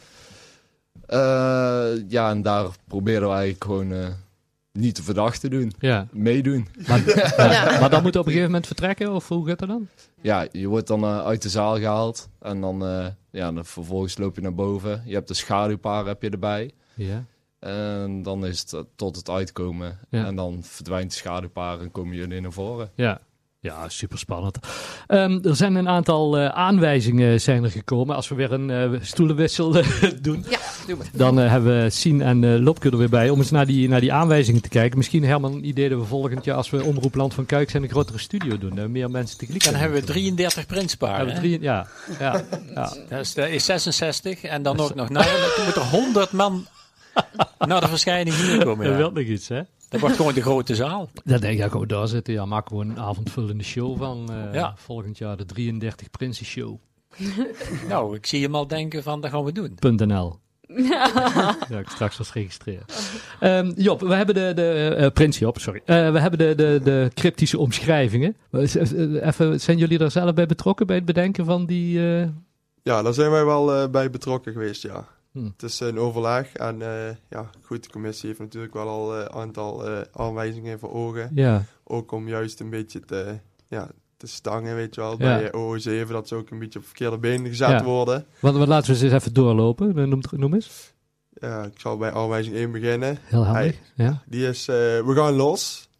Eh, 1.07 1.93
ja, 2.09 2.31
en 2.31 2.43
daar 2.43 2.67
proberen 2.89 3.29
we 3.29 3.35
eigenlijk 3.35 3.65
gewoon 3.65 4.15
niet 4.73 4.95
te 4.95 5.03
verdacht 5.03 5.41
te 5.41 5.49
doen. 5.49 5.73
Ja. 5.79 6.07
Meedoen. 6.11 6.67
Maar, 6.89 7.03
ja. 7.53 7.81
maar 7.81 7.91
dan 7.91 8.03
moet 8.03 8.13
je 8.13 8.19
op 8.19 8.27
een 8.27 8.33
gegeven 8.33 8.51
moment 8.51 8.67
vertrekken, 8.67 9.13
of 9.13 9.29
hoe 9.29 9.47
gaat 9.49 9.59
dat 9.59 9.69
dan? 9.69 9.89
Ja, 10.21 10.47
je 10.53 10.67
wordt 10.69 10.87
dan 10.87 11.03
eh, 11.05 11.25
uit 11.25 11.43
de 11.43 11.49
zaal 11.49 11.79
gehaald. 11.79 12.29
En 12.41 12.61
dan, 12.61 12.85
eh, 12.87 13.07
ja, 13.31 13.53
dan 13.53 13.65
vervolgens 13.65 14.19
loop 14.19 14.35
je 14.35 14.41
naar 14.43 14.55
boven. 14.55 15.03
Je 15.07 15.15
hebt 15.15 15.29
de 15.29 15.35
schaduwpaar 15.35 16.07
heb 16.07 16.23
je 16.23 16.31
erbij. 16.31 16.71
Ja. 16.95 17.25
En 17.63 18.23
dan 18.23 18.47
is 18.47 18.61
het 18.61 18.73
eh, 18.73 18.81
tot 18.97 19.17
het 19.17 19.29
uitkomen. 19.29 19.99
Ja. 20.11 20.25
En 20.25 20.37
dan 20.37 20.61
verdwijnt 20.63 21.11
de 21.11 21.17
schaduwpaar 21.17 21.81
en 21.81 21.91
komen 21.91 22.17
jullie 22.17 22.41
naar 22.41 22.53
voren. 22.53 22.91
Ja. 22.95 23.21
Ja, 23.63 23.89
super 23.89 24.19
spannend. 24.19 24.59
Ehm, 25.07 25.39
er 25.43 25.57
zijn 25.57 25.75
een 25.75 25.89
aantal 25.89 26.39
eh, 26.39 26.47
aanwijzingen 26.47 27.41
zijn 27.41 27.65
er 27.65 27.71
gekomen. 27.71 28.17
Als 28.17 28.29
we 28.29 28.35
weer 28.35 28.53
een 28.53 28.71
eh, 28.71 29.01
stoelenwissel 29.01 29.79
eh, 29.79 29.87
doen, 30.21 30.45
Ja, 30.51 30.59
doe 30.87 30.97
maar. 30.97 31.07
dan 31.13 31.41
eh, 31.41 31.51
hebben 31.51 31.83
we 31.83 31.91
Sien 31.91 32.23
en 32.23 32.45
eh 32.45 32.61
Lopke 32.61 32.91
er 32.91 32.97
weer 32.97 33.09
bij 33.09 33.31
om 33.31 33.39
eens 33.39 33.51
naar 33.51 33.67
die, 33.67 33.89
naar 33.89 34.01
die 34.01 34.13
aanwijzingen 34.13 34.63
te 34.63 34.69
kijken. 34.69 34.99
Misschien 34.99 35.25
helemaal 35.25 35.53
een 35.53 35.67
idee 35.67 35.89
dat 35.89 35.99
we 35.99 36.05
volgend 36.05 36.45
jaar, 36.45 36.57
als 36.57 36.71
we 36.71 36.83
Omroep 36.83 37.15
Land 37.15 37.35
van 37.35 37.47
Kuik 37.47 37.71
zijn, 37.71 37.83
een 37.83 37.89
grotere 37.89 38.19
studio 38.19 38.59
doen. 38.59 38.91
Meer 38.93 39.11
mensen 39.11 39.39
tegelijk 39.39 39.65
Dan 39.65 39.75
hebben 39.75 40.01
we 40.01 40.07
doen. 40.07 40.15
33 40.15 40.67
prinsparen. 40.67 41.17
Hebben 41.17 41.35
we 41.35 41.41
hè? 41.41 41.47
drie, 41.49 41.61
ja, 41.63 41.87
ja, 42.19 42.45
ja. 42.75 42.93
Dat 43.09 43.21
is, 43.21 43.35
dat 43.35 43.49
is 43.49 43.65
66 43.65 44.43
en 44.43 44.63
dan 44.63 44.81
ook 44.81 44.95
nog. 44.95 45.09
Nou, 45.09 45.27
dan 45.57 45.65
moet 45.65 45.77
er 45.77 45.83
100 45.83 46.33
man 46.33 46.67
naar 47.59 47.81
de 47.81 47.89
verschijning 47.89 48.37
hier 48.37 48.65
komen. 48.65 48.85
Dat 48.85 48.93
Ja. 48.93 48.99
wil 48.99 49.11
nog 49.11 49.25
iets, 49.25 49.49
hè? 49.49 49.61
Dat 49.89 50.01
wordt 50.01 50.17
gewoon 50.17 50.35
de 50.35 50.43
grote 50.43 50.75
zaal. 50.75 51.09
Dat 51.25 51.41
denk 51.41 51.61
ik 51.63 51.75
ook 51.75 51.89
daar 51.89 52.09
zitten. 52.09 52.35
Ja, 52.35 52.45
maak 52.45 52.69
gewoon 52.69 52.91
een 52.91 52.99
avondvullende 52.99 53.65
show 53.65 53.99
van 53.99 54.29
eh, 54.33 54.55
Ja. 54.55 54.75
volgend 54.77 55.19
jaar, 55.19 55.37
de 55.37 55.45
33 55.45 56.11
Prinsen 56.11 56.47
Show. 56.47 56.79
Nou, 57.89 58.17
ik 58.17 58.27
zie 58.27 58.43
hem 58.43 58.55
al 58.55 58.67
denken 58.67 59.03
van, 59.03 59.21
dat 59.21 59.31
gaan 59.31 59.45
we 59.45 59.53
doen. 59.53 59.77
.nl. 60.09 60.41
ja, 61.69 61.79
ik 61.79 61.89
straks 61.89 62.19
was 62.19 62.31
geregistreerd. 62.31 63.11
Ehm, 63.41 63.73
Job, 63.77 64.01
we 64.01 64.15
hebben 64.15 64.35
de, 64.35 64.53
de 64.55 64.95
eh, 64.99 65.11
Prins 65.11 65.39
Job, 65.39 65.59
sorry. 65.59 65.81
Eh, 65.85 66.11
we 66.13 66.21
hebben 66.21 66.39
de, 66.39 66.55
de, 66.55 66.81
de 66.85 67.11
cryptische 67.15 67.59
omschrijvingen. 67.59 68.37
Even, 68.53 69.61
zijn 69.61 69.79
jullie 69.79 69.99
daar 69.99 70.11
zelf 70.11 70.35
bij 70.35 70.47
betrokken 70.47 70.87
bij 70.87 70.97
het 70.97 71.05
bedenken 71.05 71.45
van 71.45 71.67
die? 71.67 71.99
eh, 72.21 72.29
Ja, 72.83 73.03
daar 73.03 73.15
zijn 73.15 73.31
wij 73.31 73.45
wel 73.45 73.75
eh, 73.75 73.89
bij 73.91 74.11
betrokken 74.11 74.53
geweest, 74.53 74.83
ja. 74.83 75.07
Hm. 75.33 75.45
Het 75.45 75.63
is 75.63 75.81
een 75.81 75.99
overleg 75.99 76.53
en 76.55 76.83
eh, 76.83 77.15
ja, 77.31 77.51
goed, 77.65 77.85
de 77.85 77.91
commissie 77.91 78.29
heeft 78.29 78.41
natuurlijk 78.41 78.75
wel 78.75 78.89
al 78.89 79.17
een 79.21 79.31
aantal 79.33 79.87
eh, 79.89 80.01
aanwijzingen 80.13 80.79
voor 80.79 80.93
ogen. 80.93 81.31
Ja, 81.35 81.65
Ook 81.85 82.13
om 82.13 82.29
juist 82.29 82.61
een 82.61 82.71
beetje 82.71 83.01
te, 83.01 83.39
ja, 83.69 83.89
te 84.17 84.27
stangen, 84.27 84.75
weet 84.75 84.95
je 84.95 85.01
wel, 85.01 85.17
bij 85.17 85.53
OO7, 85.53 86.09
dat 86.09 86.29
ze 86.29 86.35
ook 86.35 86.51
een 86.51 86.59
beetje 86.59 86.79
op 86.79 86.85
verkeerde 86.85 87.19
benen 87.19 87.47
gezet 87.49 87.69
worden. 87.83 88.27
wat, 88.41 88.55
wat 88.57 88.69
laten 88.69 88.95
we 88.95 89.03
eens 89.05 89.13
even 89.13 89.35
doorlopen. 89.35 89.89
Eh, 89.99 90.05
Noem, 90.05 90.21
noem 90.31 90.55
eens. 90.55 90.93
ja, 91.41 91.63
ik 91.65 91.81
zal 91.81 91.97
bij 91.97 92.13
aanwijzing 92.13 92.57
1 92.57 92.73
beginnen. 92.73 93.19
Heel 93.23 93.45
handig. 93.45 93.63
Hij- 93.95 94.07
Ja. 94.07 94.23
Die 94.27 94.47
is, 94.49 94.69
eh, 94.69 94.75
we 94.77 95.13
gaan 95.15 95.35
los. 95.35 95.91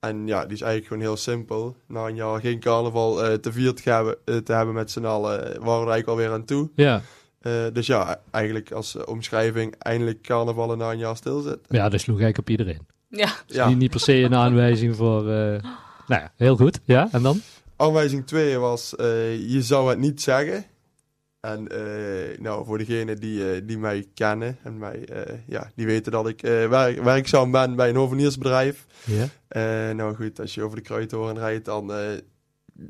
En 0.00 0.26
ja, 0.26 0.42
die 0.44 0.52
is 0.54 0.60
eigenlijk 0.60 0.86
gewoon 0.86 1.02
heel 1.02 1.16
simpel. 1.16 1.76
Na 1.86 2.06
een 2.06 2.14
jaar 2.14 2.40
geen 2.40 2.60
carnaval 2.60 3.24
eh, 3.24 3.34
te 3.34 3.52
vieren 3.52 3.74
te 3.74 3.90
hebben, 3.90 4.16
eh, 4.24 4.36
te 4.36 4.52
hebben 4.52 4.74
met 4.74 4.90
z'n 4.90 5.04
allen, 5.04 5.38
eh, 5.38 5.44
waren 5.44 5.80
we 5.80 5.86
er 5.86 5.92
eigenlijk 5.92 6.08
alweer 6.08 6.30
aan 6.30 6.44
toe. 6.44 6.70
Ja. 6.74 7.02
Eh, 7.42 7.52
dus 7.72 7.86
ja, 7.86 8.20
eigenlijk 8.30 8.72
als 8.72 8.96
eh, 8.96 9.02
omschrijving, 9.06 9.74
eindelijk 9.78 10.22
carnavallen 10.22 10.78
na 10.78 10.90
een 10.90 10.98
jaar 10.98 11.16
stilzitten. 11.16 11.60
ja, 11.68 11.88
dat 11.88 12.00
sloeg 12.00 12.20
eigenlijk 12.20 12.38
op 12.38 12.50
iedereen. 12.58 12.86
Ja. 13.08 13.32
Dus 13.46 13.56
Ja. 13.56 13.68
niet, 13.68 13.78
niet 13.78 13.90
per 13.90 14.00
se 14.00 14.14
een 14.14 14.34
aanwijzing 14.34 14.96
voor... 14.96 15.18
eh, 15.20 15.62
nou 16.06 16.20
ja, 16.22 16.32
heel 16.36 16.56
goed. 16.56 16.80
Ja, 16.84 17.08
en 17.12 17.22
dan? 17.22 17.40
Aanwijzing 17.76 18.26
2 18.26 18.58
was, 18.58 18.96
eh, 18.96 19.50
je 19.50 19.62
zou 19.62 19.90
het 19.90 19.98
niet 19.98 20.22
zeggen. 20.22 20.64
En 21.40 21.68
eh, 21.68 22.38
nou, 22.38 22.64
voor 22.64 22.78
degenen 22.78 23.16
die, 23.16 23.64
die 23.64 23.78
mij 23.78 24.06
kennen 24.14 24.58
en 24.62 24.78
mij, 24.78 25.04
eh, 25.04 25.34
ja, 25.46 25.70
die 25.74 25.86
weten 25.86 26.12
dat 26.12 26.28
ik 26.28 26.42
eh, 26.42 26.68
werk, 26.68 27.02
werkzaam 27.02 27.50
ben 27.50 27.76
bij 27.76 27.88
een 27.88 27.96
hoveniersbedrijf. 27.96 28.86
Ja. 29.04 29.26
Eh, 29.48 29.94
nou 29.94 30.14
goed, 30.14 30.40
als 30.40 30.54
je 30.54 30.62
over 30.62 30.76
de 30.76 30.82
kruidhoorn 30.82 31.38
rijdt, 31.38 31.64
dan, 31.64 31.92
eh, 31.92 31.98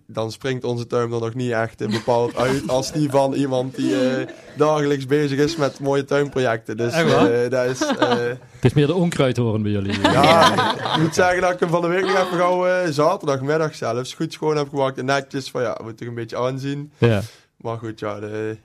dan 0.07 0.33
springt 0.33 0.65
onze 0.65 0.87
tuin 0.87 1.03
er 1.13 1.21
nog 1.21 1.35
niet 1.35 1.51
echt 1.51 1.77
bepaald 1.91 2.37
uit 2.37 2.69
als 2.69 2.93
die 2.93 3.11
van 3.11 3.33
iemand 3.33 3.77
die 3.77 4.11
eh, 4.11 4.27
dagelijks 4.57 5.07
bezig 5.07 5.39
is 5.39 5.57
met 5.57 5.81
mooie 5.81 6.05
tuinprojecten. 6.05 6.77
Dus 6.77 6.93
eh, 6.93 7.51
dat 7.51 7.67
is... 7.67 7.81
eh, 7.81 8.09
Het 8.63 8.71
is 8.71 8.73
meer 8.73 8.87
de 8.87 8.95
onkruidhoorn 8.95 9.63
bij 9.63 9.71
jullie. 9.73 10.01
ja, 10.01 10.53
ik 10.95 11.01
moet 11.03 11.15
zeggen 11.15 11.41
dat 11.41 11.53
ik 11.53 11.61
hem 11.61 11.69
van 11.69 11.81
de 11.81 11.89
week 11.89 12.05
nog 12.07 12.17
even 12.17 12.39
gauw 12.39 12.91
zaterdagmiddag 12.93 13.75
zelfs 13.75 14.15
goed 14.15 14.33
schoon 14.33 14.57
heb 14.57 14.69
gemaakt 14.69 14.99
en 14.99 15.05
netjes 15.05 15.51
van 15.51 15.63
ja, 15.63 15.79
moet 15.83 16.01
ik 16.01 16.09
een 16.09 16.15
beetje 16.15 16.37
aanzien. 16.39 16.93
Ja. 16.99 17.21
Maar 17.57 17.79
goed, 17.79 18.01
ja, 18.01 18.21
de, 18.21 18.57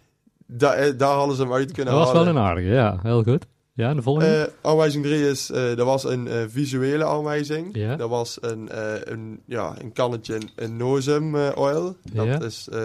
da- 0.45 0.91
daar 0.91 1.13
hadden 1.15 1.35
ze 1.35 1.41
hem 1.41 1.53
uit 1.53 1.71
kunnen 1.71 1.93
Dat 1.93 2.03
was 2.03 2.11
wel 2.13 2.23
halen. 2.25 2.41
een 2.41 2.47
aardige, 2.49 2.69
ja. 2.69 2.99
Heel 3.03 3.23
goed. 3.23 3.45
Ja, 3.77 3.93
de 3.93 4.01
volgende? 4.01 4.51
Eh, 4.61 4.69
aanwijzing 4.71 5.03
3 5.03 5.29
is, 5.29 5.51
eh 5.51 5.63
dat 5.75 5.85
was 5.85 6.03
een 6.03 6.27
eh, 6.27 6.43
visuele 6.47 7.05
aanwijzing. 7.05 7.69
Ja. 7.75 7.95
Dat 7.95 8.09
was 8.09 8.37
een, 8.41 8.69
eh, 8.69 8.93
een, 9.03 9.39
ja, 9.45 9.75
een 9.79 9.91
kannetje, 9.93 10.35
een, 10.35 10.49
een 10.55 10.77
Nozem 10.77 11.35
eh, 11.35 11.49
oil. 11.55 11.95
Dat, 12.13 12.25
Ja. 12.25 12.41
is, 12.41 12.67
eh, 12.71 12.79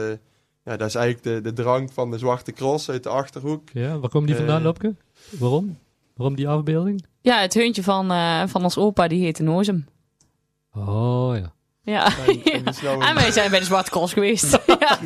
ja, 0.64 0.76
dat 0.76 0.88
is 0.88 0.94
eigenlijk 0.94 1.22
de, 1.22 1.40
de 1.40 1.62
drank 1.62 1.92
van 1.92 2.10
de 2.10 2.18
Zwarte 2.18 2.52
Cross 2.52 2.90
uit 2.90 3.02
de 3.02 3.08
Achterhoek. 3.08 3.68
ja, 3.72 3.98
waar 3.98 4.10
komen 4.10 4.26
die 4.28 4.36
vandaan, 4.36 4.62
Lopke? 4.62 4.94
Waarom? 5.38 5.78
Waarom 6.16 6.36
die 6.36 6.48
afbeelding? 6.48 7.04
Ja, 7.20 7.40
het 7.40 7.54
heuntje 7.54 7.82
van, 7.82 8.10
eh, 8.10 8.42
van 8.46 8.62
ons 8.62 8.76
opa, 8.78 9.08
die 9.08 9.22
heette 9.24 9.42
Nozem. 9.42 9.86
Oh, 10.74 11.32
ja. 11.36 11.52
Ja. 11.82 12.04
En, 12.06 12.12
en 12.26 12.32
die 12.42 12.62
is 12.64 12.82
nou 12.82 12.96
een- 13.00 13.06
En 13.08 13.14
wij 13.14 13.30
zijn 13.30 13.50
bij 13.50 13.58
de 13.58 13.64
Zwarte 13.64 13.90
Cross 13.90 14.12
geweest. 14.12 14.58
ja. 14.80 14.98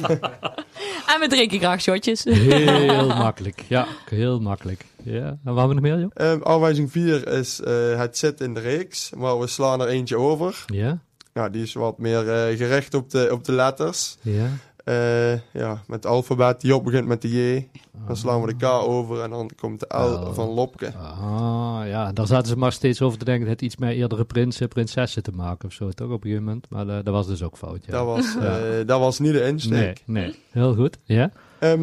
En 1.06 1.20
we 1.20 1.26
drinken 1.28 1.58
graag 1.58 1.80
shotjes. 1.80 2.24
Heel 2.24 3.06
makkelijk. 3.06 3.64
Ja, 3.68 3.86
heel 4.10 4.40
makkelijk. 4.40 4.84
Ja. 5.12 5.26
En 5.44 5.54
waar 5.54 5.56
hebben 5.56 5.68
we 5.68 5.74
nog 5.74 5.82
meer, 5.82 5.98
joh? 6.00 6.10
Ehm, 6.14 6.40
aanwijzing 6.42 6.90
4 6.90 7.28
is 7.28 7.60
eh, 7.60 7.98
het 7.98 8.18
zit 8.18 8.40
in 8.40 8.54
de 8.54 8.60
reeks, 8.60 9.12
maar 9.16 9.38
we 9.38 9.46
slaan 9.46 9.80
er 9.80 9.88
eentje 9.88 10.16
over. 10.18 10.64
Ja? 10.66 10.98
Ja, 11.34 11.48
die 11.48 11.62
is 11.62 11.72
wat 11.72 11.98
meer 11.98 12.28
eh, 12.30 12.56
gericht 12.56 12.94
op 12.94 13.10
de, 13.10 13.28
op 13.32 13.44
de 13.44 13.52
letters. 13.52 14.16
Ja. 14.20 14.46
Eh, 14.84 15.32
ja, 15.32 15.70
met 15.86 15.96
het 16.02 16.06
alfabet. 16.06 16.62
Job 16.62 16.84
begint 16.84 17.06
met 17.06 17.22
de 17.22 17.28
J. 17.54 17.68
Dan 18.06 18.16
slaan 18.16 18.40
we 18.40 18.46
de 18.46 18.56
K 18.56 18.64
over 18.64 19.22
en 19.22 19.30
dan 19.30 19.50
komt 19.60 19.80
de 19.80 19.86
L 19.88 19.92
Oh. 19.92 20.34
van 20.34 20.48
Lopke. 20.48 20.92
Ah, 20.94 21.80
ja. 21.86 22.12
Daar 22.12 22.26
zaten 22.26 22.46
ze 22.48 22.56
maar 22.58 22.72
steeds 22.72 23.02
over 23.02 23.18
te 23.18 23.24
denken. 23.24 23.48
Het 23.48 23.62
iets 23.62 23.76
met 23.76 23.90
eerdere 23.92 24.24
prinsen, 24.24 24.68
prinsessen 24.68 25.22
te 25.22 25.32
maken 25.32 25.68
of 25.68 25.74
zo, 25.74 25.90
toch? 25.90 26.06
Op 26.10 26.14
een 26.14 26.20
gegeven 26.22 26.44
moment. 26.44 26.66
Maar 26.70 26.86
dat 26.86 27.08
was 27.14 27.26
dus 27.26 27.42
ook 27.42 27.56
fout, 27.56 27.84
ja. 27.86 27.92
Dat, 27.92 28.04
was, 28.06 28.34
Ja. 28.40 28.82
dat 28.84 29.00
was 29.00 29.18
niet 29.18 29.32
de 29.32 29.38
Nee, 29.38 29.48
insteek. 29.48 30.02
nee. 30.06 30.34
Heel 30.50 30.74
goed. 30.74 30.98
Ja? 31.04 31.30
Ehm, 31.58 31.82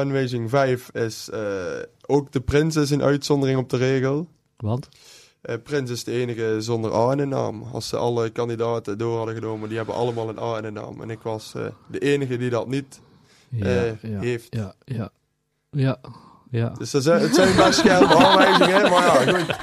aanwijzing 0.00 0.50
5 0.50 0.90
is 0.92 1.28
eh, 1.30 1.40
ook 2.06 2.32
de 2.32 2.40
prins 2.40 2.76
is 2.76 2.90
een 2.90 3.02
uitzondering 3.02 3.58
op 3.58 3.70
de 3.70 3.76
regel. 3.76 4.28
Want? 4.56 4.88
Eh, 5.40 5.56
prins 5.62 5.90
is 5.90 6.04
de 6.04 6.12
enige 6.12 6.56
zonder 6.58 6.94
A 6.94 7.10
in 7.10 7.16
de 7.16 7.24
naam. 7.24 7.62
Als 7.72 7.88
ze 7.88 7.96
alle 7.96 8.30
kandidaten 8.30 8.98
door 8.98 9.16
hadden 9.16 9.34
genomen, 9.34 9.68
die 9.68 9.76
hebben 9.76 9.94
allemaal 9.94 10.28
een 10.28 10.38
A 10.38 10.56
in 10.56 10.62
de 10.62 10.70
naam. 10.70 11.00
En 11.02 11.10
ik 11.10 11.20
was 11.22 11.52
eh, 11.54 11.66
de 11.90 11.98
enige 11.98 12.36
die 12.36 12.50
dat 12.50 12.68
niet 12.68 13.00
Ja, 13.48 13.84
ja, 14.02 14.18
heeft. 14.20 14.46
ja, 14.50 14.74
ja. 14.84 15.10
Ja, 15.70 15.98
ja. 16.50 16.68
Dus 16.68 16.90
dat 16.90 17.02
zijn, 17.02 17.20
het 17.20 17.34
zijn 17.34 17.56
best 17.56 17.78
scherpe 17.78 18.14
aanwijzingen, 18.16 18.90
maar 18.90 19.26
ja, 19.26 19.32
goed. 19.38 19.56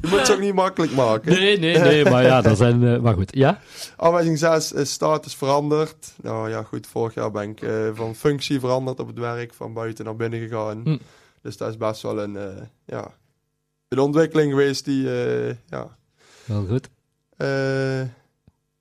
Je 0.00 0.08
moet 0.08 0.18
het 0.20 0.32
ook 0.32 0.40
niet 0.40 0.54
makkelijk 0.54 0.92
maken. 0.92 1.32
Nee, 1.32 1.58
nee, 1.58 1.78
nee. 1.78 2.04
Maar 2.04 2.22
ja, 2.22 2.40
dat 2.40 2.56
zijn... 2.56 2.84
eh, 2.86 3.00
maar 3.00 3.14
goed. 3.14 3.34
Ja? 3.36 3.60
Aanwijzing 3.96 4.38
6 4.38 4.72
is 4.72 4.92
status 4.92 5.34
veranderd. 5.34 6.12
Nou 6.22 6.50
ja, 6.50 6.62
goed, 6.62 6.86
vorig 6.86 7.14
jaar 7.14 7.30
ben 7.30 7.50
ik 7.50 7.60
eh, 7.62 7.88
van 7.94 8.14
functie 8.14 8.60
veranderd 8.60 9.00
op 9.00 9.06
het 9.06 9.18
werk, 9.18 9.54
van 9.54 9.72
buiten 9.72 10.04
naar 10.04 10.16
binnen 10.16 10.40
gegaan. 10.40 10.80
Hm. 10.84 10.96
Dus 11.42 11.56
dat 11.56 11.68
is 11.68 11.76
best 11.76 12.02
wel 12.02 12.22
een, 12.22 12.36
eh, 12.36 12.62
ja, 12.86 13.10
een 13.88 13.98
ontwikkeling 13.98 14.50
geweest 14.50 14.84
die, 14.84 15.22
eh, 15.22 15.54
ja. 15.66 15.96
Heel 16.44 16.66
goed. 16.68 16.88
Eh, 17.36 18.00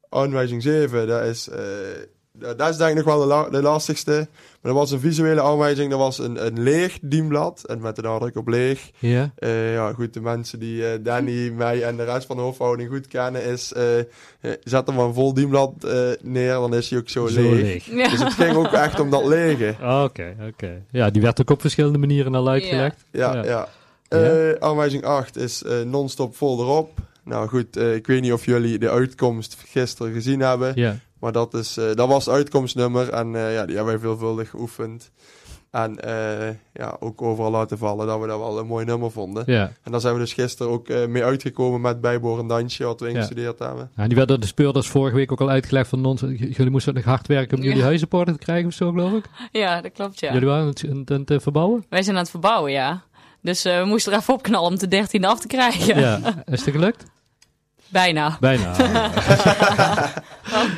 aanwijzing 0.10 0.62
7, 0.64 1.08
dat 1.08 1.24
is, 1.24 1.50
eh, 1.50 1.60
dat 2.40 2.58
dat 2.58 2.70
is 2.70 2.78
denk 2.78 2.90
ik 2.90 2.96
nog 2.96 3.06
wel 3.06 3.20
de, 3.20 3.26
la- 3.26 3.50
de 3.50 3.62
lastigste. 3.62 4.12
Maar 4.62 4.72
dat 4.72 4.82
was 4.82 4.92
een 4.92 5.00
visuele 5.00 5.42
aanwijzing, 5.42 5.90
dat 5.90 6.00
was 6.00 6.20
een, 6.20 6.46
een 6.46 6.62
leeg 6.64 7.00
dienblad. 7.02 7.64
En 7.66 7.82
met 7.82 7.96
de 7.96 8.02
nadruk 8.02 8.36
op 8.38 8.48
leeg. 8.48 8.90
Ja? 9.00 9.32
Eh, 9.36 9.74
ja, 9.74 9.94
goed, 9.94 10.14
de 10.14 10.22
mensen 10.22 10.60
die 10.60 10.88
eh, 10.88 11.00
Danny, 11.04 11.50
mij 11.50 11.84
en 11.84 11.98
de 11.98 12.04
rest 12.04 12.26
van 12.26 12.36
de 12.36 12.42
hoofdhouding 12.42 12.90
goed 12.90 13.08
kennen, 13.08 13.44
is 13.44 13.74
eh, 13.74 14.00
eh, 14.00 14.06
zet 14.64 14.88
er 14.88 14.94
maar 14.94 15.06
een 15.06 15.14
vol 15.14 15.34
dienblad 15.34 15.84
eh, 15.84 16.10
neer, 16.22 16.54
dan 16.54 16.76
is 16.76 16.90
hij 16.90 17.00
ook 17.00 17.10
zo, 17.10 17.28
Zo 17.28 17.42
leeg. 17.42 17.62
leeg. 17.62 17.86
Ja. 17.86 18.10
Dus 18.10 18.20
het 18.24 18.34
ging 18.34 18.56
ook 18.56 18.72
echt 18.72 19.00
om 19.00 19.10
dat 19.10 19.26
lege. 19.26 19.76
Oké, 20.04 20.36
oké. 20.48 20.82
Ja, 20.92 21.10
die 21.10 21.22
werd 21.22 21.42
ook 21.42 21.50
op 21.50 21.62
verschillende 21.62 21.98
manieren 21.98 22.36
al 22.36 22.50
uitgelegd. 22.50 23.04
Ja, 23.12 23.34
Ja. 23.36 23.44
ja. 23.44 23.68
Eh, 24.08 24.52
aanwijzing 24.60 25.04
8 25.04 25.38
is 25.38 25.64
eh, 25.64 25.82
non-stop 25.82 26.36
vol 26.36 26.60
erop. 26.62 26.92
Nou 27.24 27.48
goed, 27.48 27.78
eh, 27.78 27.96
ik 27.96 28.08
weet 28.08 28.22
niet 28.22 28.34
of 28.34 28.46
jullie 28.46 28.78
de 28.80 28.90
uitkomst 28.90 29.58
gisteren 29.68 30.14
gezien 30.14 30.40
hebben. 30.40 30.72
Ja. 30.76 30.98
Maar 31.24 31.32
dat, 31.32 31.54
is, 31.54 31.78
eh, 31.78 31.94
dat 31.94 32.08
was 32.08 32.26
het 32.26 32.34
uitkomstnummer 32.34 33.10
en 33.10 33.36
eh, 33.36 33.54
ja, 33.54 33.66
die 33.66 33.76
hebben 33.76 33.94
wij 33.94 34.02
veelvuldig 34.02 34.50
geoefend. 34.50 35.12
En 35.72 36.00
eh, 36.00 36.56
ja, 36.74 36.98
ook 37.00 37.22
overal 37.22 37.52
laten 37.52 37.78
vallen 37.78 38.08
dat 38.08 38.20
we 38.20 38.28
dat 38.28 38.40
wel 38.40 38.60
een 38.60 38.68
mooi 38.68 38.86
nummer 38.86 39.12
vonden. 39.12 39.44
Ja. 39.46 39.72
En 39.84 39.92
daar 39.92 40.02
zijn 40.02 40.14
we 40.14 40.20
dus 40.20 40.34
gisteren 40.34 40.72
ook 40.72 40.88
eh, 40.90 41.06
mee 41.08 41.24
uitgekomen 41.24 41.82
met 41.82 42.02
bijbehorend 42.02 42.50
dansje 42.50 42.84
wat 42.84 43.00
we 43.00 43.10
ingestudeerd 43.10 43.60
hebben. 43.60 43.92
Ja, 43.96 44.08
die 44.08 44.16
werd 44.16 44.28
door 44.28 44.40
de 44.40 44.46
speurders 44.46 44.88
vorige 44.88 45.16
week 45.16 45.32
ook 45.32 45.42
al 45.42 45.50
uitgelegd 45.50 45.90
van 45.90 46.06
ons. 46.06 46.22
Jullie 46.22 46.70
moesten 46.70 46.94
nog 46.94 47.04
hard 47.04 47.28
werken 47.28 47.58
om 47.58 47.64
Ja. 47.64 47.70
jullie 47.70 47.84
huizen 47.84 48.08
op 48.08 48.14
orde 48.14 48.32
te 48.32 48.38
krijgen 48.38 48.68
of 48.68 48.74
zo, 48.74 48.90
geloof 48.92 49.14
ik. 49.14 49.26
Ja, 49.52 49.82
dat 49.82 49.92
klopt, 49.92 50.20
ja. 50.20 50.34
Jullie 50.34 50.48
waren 50.48 50.68
het, 50.68 50.82
het, 51.10 51.30
het, 51.30 51.42
verbouwen? 51.44 51.86
Wij 51.90 52.04
zijn 52.04 52.16
aan 52.16 52.22
het 52.22 52.32
verbouwen, 52.32 52.72
ja. 52.72 53.04
Dus 53.42 53.66
eh, 53.66 53.80
we 53.80 53.86
moesten 53.86 54.12
er 54.14 54.20
even 54.20 54.34
opknallen 54.34 54.72
om 54.72 54.78
de 54.78 54.88
13 54.88 55.26
af 55.26 55.40
te 55.40 55.48
krijgen. 55.48 56.00
Ja. 56.00 56.44
Is 56.46 56.66
het 56.66 56.74
gelukt? 56.74 57.04
Bijna. 57.94 58.38
Bijna. 58.40 58.74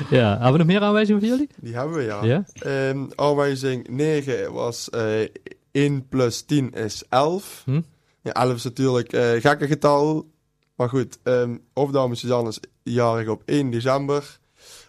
ja. 0.09 0.29
Hebben 0.29 0.51
we 0.51 0.57
nog 0.57 0.67
meer 0.67 0.81
aanwijzingen 0.81 1.21
voor 1.21 1.29
jullie? 1.29 1.49
Die 1.55 1.75
hebben 1.75 1.95
we 1.95 2.03
ja. 2.03 2.23
Ja? 2.23 2.43
Ehm, 2.53 3.05
aanwijzing 3.15 3.87
9 3.89 4.53
was 4.53 4.89
eh 4.89 5.27
1 5.71 6.07
plus 6.07 6.41
10 6.41 6.71
is 6.73 7.03
11. 7.09 7.61
Hm? 7.65 7.81
Ja, 8.21 8.31
11 8.31 8.55
is 8.55 8.63
natuurlijk 8.63 9.13
eh 9.13 9.31
gekke 9.41 9.67
getal. 9.67 10.29
Maar 10.75 10.89
goed, 10.89 11.17
ehm 11.23 11.57
Hofdame 11.73 12.15
Suzanne 12.15 12.49
is 12.49 12.59
jarig 12.83 13.27
op 13.27 13.41
1 13.45 13.69
december. 13.71 14.39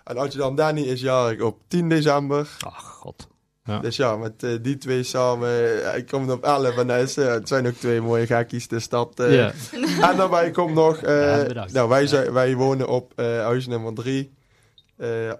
En 0.04 0.16
Adjudant 0.16 0.56
Danny 0.56 0.80
is 0.80 1.00
jarig 1.00 1.40
op 1.40 1.60
10 1.68 1.88
december. 1.88 2.56
Ach, 2.60 2.82
god. 2.82 3.28
Ja. 3.66 3.78
Dus 3.78 3.96
ja, 3.96 4.16
met 4.16 4.42
eh, 4.42 4.50
die 4.62 4.78
twee 4.78 5.02
samen, 5.02 5.50
ik 5.96 6.06
kom 6.06 6.30
op 6.30 6.44
11 6.44 6.76
en 6.76 6.90
is, 6.90 7.16
het 7.16 7.48
zijn 7.48 7.66
ook 7.66 7.74
twee 7.74 8.00
mooie 8.00 8.26
gekkies, 8.26 8.68
dus 8.68 8.88
dat... 8.88 9.12
Ja. 9.16 9.52
En 10.10 10.16
daarbij 10.16 10.50
komt 10.50 10.74
nog, 10.74 10.96
eh, 10.96 11.48
Ja, 11.48 11.66
nou 11.72 11.88
wij, 11.88 12.06
zijn, 12.06 12.32
wij 12.32 12.54
wonen 12.54 12.88
op 12.88 13.12
eh, 13.16 13.24
huis 13.24 13.66
nummer 13.66 13.94
3. 13.94 14.34
Eh 14.96 15.32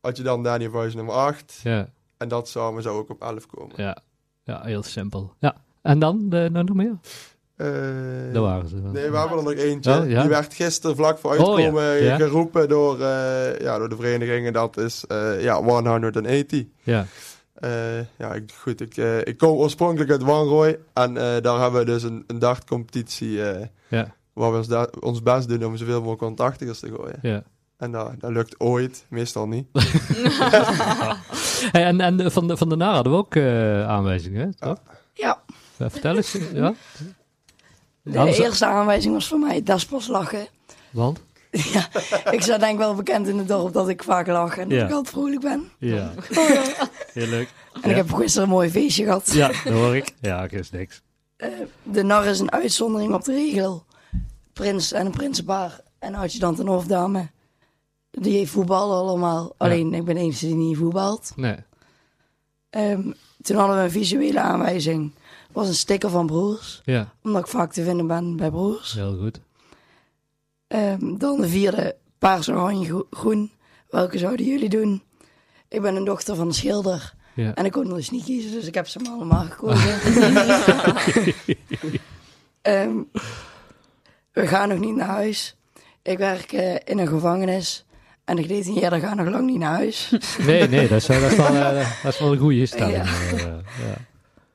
Adjudant 0.00 0.44
Danny 0.44 0.66
op 0.66 0.72
huis 0.74 0.94
nummer 0.94 1.14
8. 1.14 1.60
Ja. 1.62 1.88
En 2.16 2.28
dat 2.28 2.48
samen 2.48 2.82
zou 2.82 2.98
ook 2.98 3.10
op 3.10 3.22
11 3.22 3.46
komen. 3.46 3.72
Ja. 3.76 3.98
Ja, 4.44 4.62
heel 4.64 4.82
simpel. 4.82 5.34
Ja. 5.38 5.56
En 5.82 5.98
dan? 5.98 6.28
De, 6.28 6.48
nou 6.52 6.64
nog 6.64 6.76
meer? 6.76 6.98
Eh, 7.56 7.66
Daar 8.32 8.42
waren 8.42 8.68
ze. 8.68 8.76
Nee, 8.76 9.10
we 9.10 9.18
hebben 9.18 9.38
er 9.38 9.44
nog 9.44 9.52
eentje. 9.52 10.00
Oh, 10.00 10.08
ja? 10.10 10.20
Die 10.20 10.30
werd 10.30 10.54
gisteren 10.54 10.96
vlak 10.96 11.18
voor 11.18 11.30
Oh, 11.30 11.36
ja. 11.36 11.44
uitkomen 11.64 12.02
Ja. 12.02 12.16
geroepen 12.16 12.68
door, 12.68 13.00
eh, 13.00 13.58
ja, 13.60 13.78
door 13.78 13.88
de 13.88 13.96
vereniging. 13.96 14.46
En 14.46 14.52
dat 14.52 14.76
is 14.76 15.04
eh, 15.06 15.42
ja, 15.42 15.62
180. 15.62 16.64
Ja. 16.82 17.06
Eh, 17.54 17.98
ja, 18.18 18.34
ik, 18.34 18.52
goed. 18.52 18.80
Ik, 18.80 18.96
eh, 18.96 19.18
ik 19.20 19.38
kom 19.38 19.56
oorspronkelijk 19.56 20.10
uit 20.10 20.22
Wanrooy. 20.22 20.78
En 20.92 21.16
eh, 21.16 21.42
daar 21.42 21.60
hebben 21.60 21.80
we 21.80 21.86
dus 21.86 22.02
een, 22.02 22.24
een 22.26 22.38
dartcompetitie. 22.38 23.42
eh 23.44 23.66
Ja. 23.88 24.14
waar 24.32 24.50
we 24.52 24.56
ons, 24.56 24.86
ons 25.00 25.22
best 25.22 25.48
doen 25.48 25.64
om 25.64 25.76
zoveel 25.76 25.98
mogelijk 25.98 26.20
contactigers 26.22 26.78
te 26.80 26.88
gooien. 26.96 27.18
Ja. 27.22 27.42
En 27.78 27.92
dat, 27.92 28.12
dat 28.18 28.30
lukt 28.30 28.60
ooit, 28.60 29.04
meestal 29.08 29.48
niet. 29.48 29.66
Hey, 31.72 31.84
en 31.84 32.00
en 32.00 32.16
de- 32.16 32.30
van, 32.30 32.48
de, 32.48 32.56
van 32.56 32.68
daarna 32.68 32.92
hadden 32.94 33.12
we 33.12 33.18
ook 33.18 33.34
eh, 33.34 33.88
aanwijzingen, 33.88 34.40
hè? 34.46 34.54
Toch? 34.66 34.78
Ja. 35.14 35.40
Eh, 35.76 35.86
vertel 35.90 36.16
eens. 36.16 36.36
Ja? 36.52 36.74
De 38.02 38.36
eerste 38.42 38.66
aanwijzing 38.66 39.14
was 39.14 39.28
voor 39.28 39.38
mij 39.38 39.62
Despos 39.62 40.06
lachen. 40.06 40.46
Want? 40.90 41.20
Ja, 41.72 41.88
ik 42.30 42.42
sta 42.42 42.58
denk 42.58 42.72
ik 42.72 42.78
wel 42.78 42.94
bekend 42.94 43.26
in 43.28 43.38
het 43.38 43.48
dorp 43.48 43.72
dat 43.72 43.88
ik 43.88 44.02
vaak 44.02 44.26
lach 44.26 44.58
en 44.58 44.68
dat 44.68 44.78
Ja. 44.78 44.84
ik 44.84 44.90
altijd 44.92 45.14
vrolijk 45.14 45.40
ben. 45.40 45.70
Ja. 45.78 46.12
Oh, 46.36 46.48
ja. 46.48 46.62
Heel 47.12 47.26
leuk. 47.26 47.48
En 47.72 47.80
Ja. 47.82 47.88
ik 47.90 47.96
heb 47.96 48.12
gisteren 48.12 48.48
een 48.48 48.54
mooi 48.54 48.70
feestje 48.70 49.04
gehad. 49.04 49.32
Ja, 49.32 49.46
dat 49.46 49.72
hoor 49.72 49.96
ik. 49.96 50.12
Ja, 50.20 50.48
is 50.50 50.70
niks. 50.70 51.02
Eh, 51.36 51.48
de 51.82 52.02
nar 52.02 52.24
is 52.26 52.40
een 52.40 52.52
uitzondering 52.52 53.14
op 53.14 53.24
de 53.24 53.32
regel. 53.32 53.84
Prins 54.52 54.92
en 54.92 55.06
een 55.06 55.12
prinsenpaar 55.12 55.80
en 55.98 56.14
adjudant 56.14 56.58
en 56.58 56.66
hofdame. 56.66 57.28
Die 58.20 58.48
voetballen 58.48 58.96
allemaal. 58.96 59.54
Alleen 59.56 59.94
ik 59.94 60.04
ben 60.04 60.14
de 60.14 60.20
enige 60.20 60.46
die 60.46 60.54
niet 60.54 60.76
voetbalt. 60.76 61.32
Nee. 61.36 61.56
Ehm, 62.70 63.10
toen 63.42 63.56
hadden 63.56 63.76
we 63.76 63.82
een 63.82 63.90
visuele 63.90 64.40
aanwijzing. 64.40 65.12
Dat 65.46 65.52
was 65.52 65.68
een 65.68 65.74
sticker 65.74 66.10
van 66.10 66.26
broers. 66.26 66.82
Ja, 66.84 67.12
Omdat 67.22 67.40
ik 67.42 67.46
vaak 67.48 67.72
te 67.72 67.82
vinden 67.84 68.06
ben 68.06 68.36
bij 68.36 68.50
broers. 68.50 68.92
heel 68.92 69.16
goed. 69.18 69.40
Ehm, 70.66 71.16
dan 71.18 71.40
de 71.40 71.48
vierde, 71.48 71.96
paars, 72.18 72.48
oranje, 72.48 72.84
gro- 72.86 73.06
groen. 73.10 73.50
Welke 73.90 74.18
zouden 74.18 74.46
jullie 74.46 74.68
doen? 74.68 75.02
Ik 75.68 75.80
ben 75.82 75.96
een 75.96 76.04
dochter 76.04 76.36
van 76.36 76.46
een 76.46 76.54
schilder. 76.54 77.14
Ja. 77.34 77.54
En 77.54 77.64
ik 77.64 77.72
kon 77.72 77.84
dus 77.88 78.10
niet 78.10 78.24
kiezen, 78.24 78.50
dus 78.52 78.66
ik 78.66 78.74
heb 78.74 78.88
ze 78.88 79.00
allemaal 79.10 79.44
gekozen. 79.44 80.00
Ehm, 82.62 82.96
we 84.32 84.46
gaan 84.46 84.68
nog 84.68 84.78
niet 84.78 84.94
naar 84.94 85.06
huis. 85.08 85.56
Ik 86.02 86.18
werk 86.18 86.52
eh, 86.52 86.74
in 86.84 86.98
een 86.98 87.08
gevangenis. 87.08 87.86
En 88.28 88.36
de 88.36 88.42
gedetineerden 88.42 89.00
gaan 89.00 89.16
nog 89.16 89.28
lang 89.28 89.46
niet 89.46 89.58
naar 89.58 89.74
huis. 89.74 90.12
Nee, 90.46 90.68
nee, 90.68 90.88
dat 90.88 90.98
is, 91.00 91.06
dat 91.06 91.22
is, 91.22 91.36
wel, 91.36 91.46
eh, 91.46 92.02
dat 92.02 92.12
is 92.12 92.18
wel 92.18 92.32
een 92.32 92.38
goede 92.38 92.66
stelling. 92.66 92.96
Ja. 92.96 93.02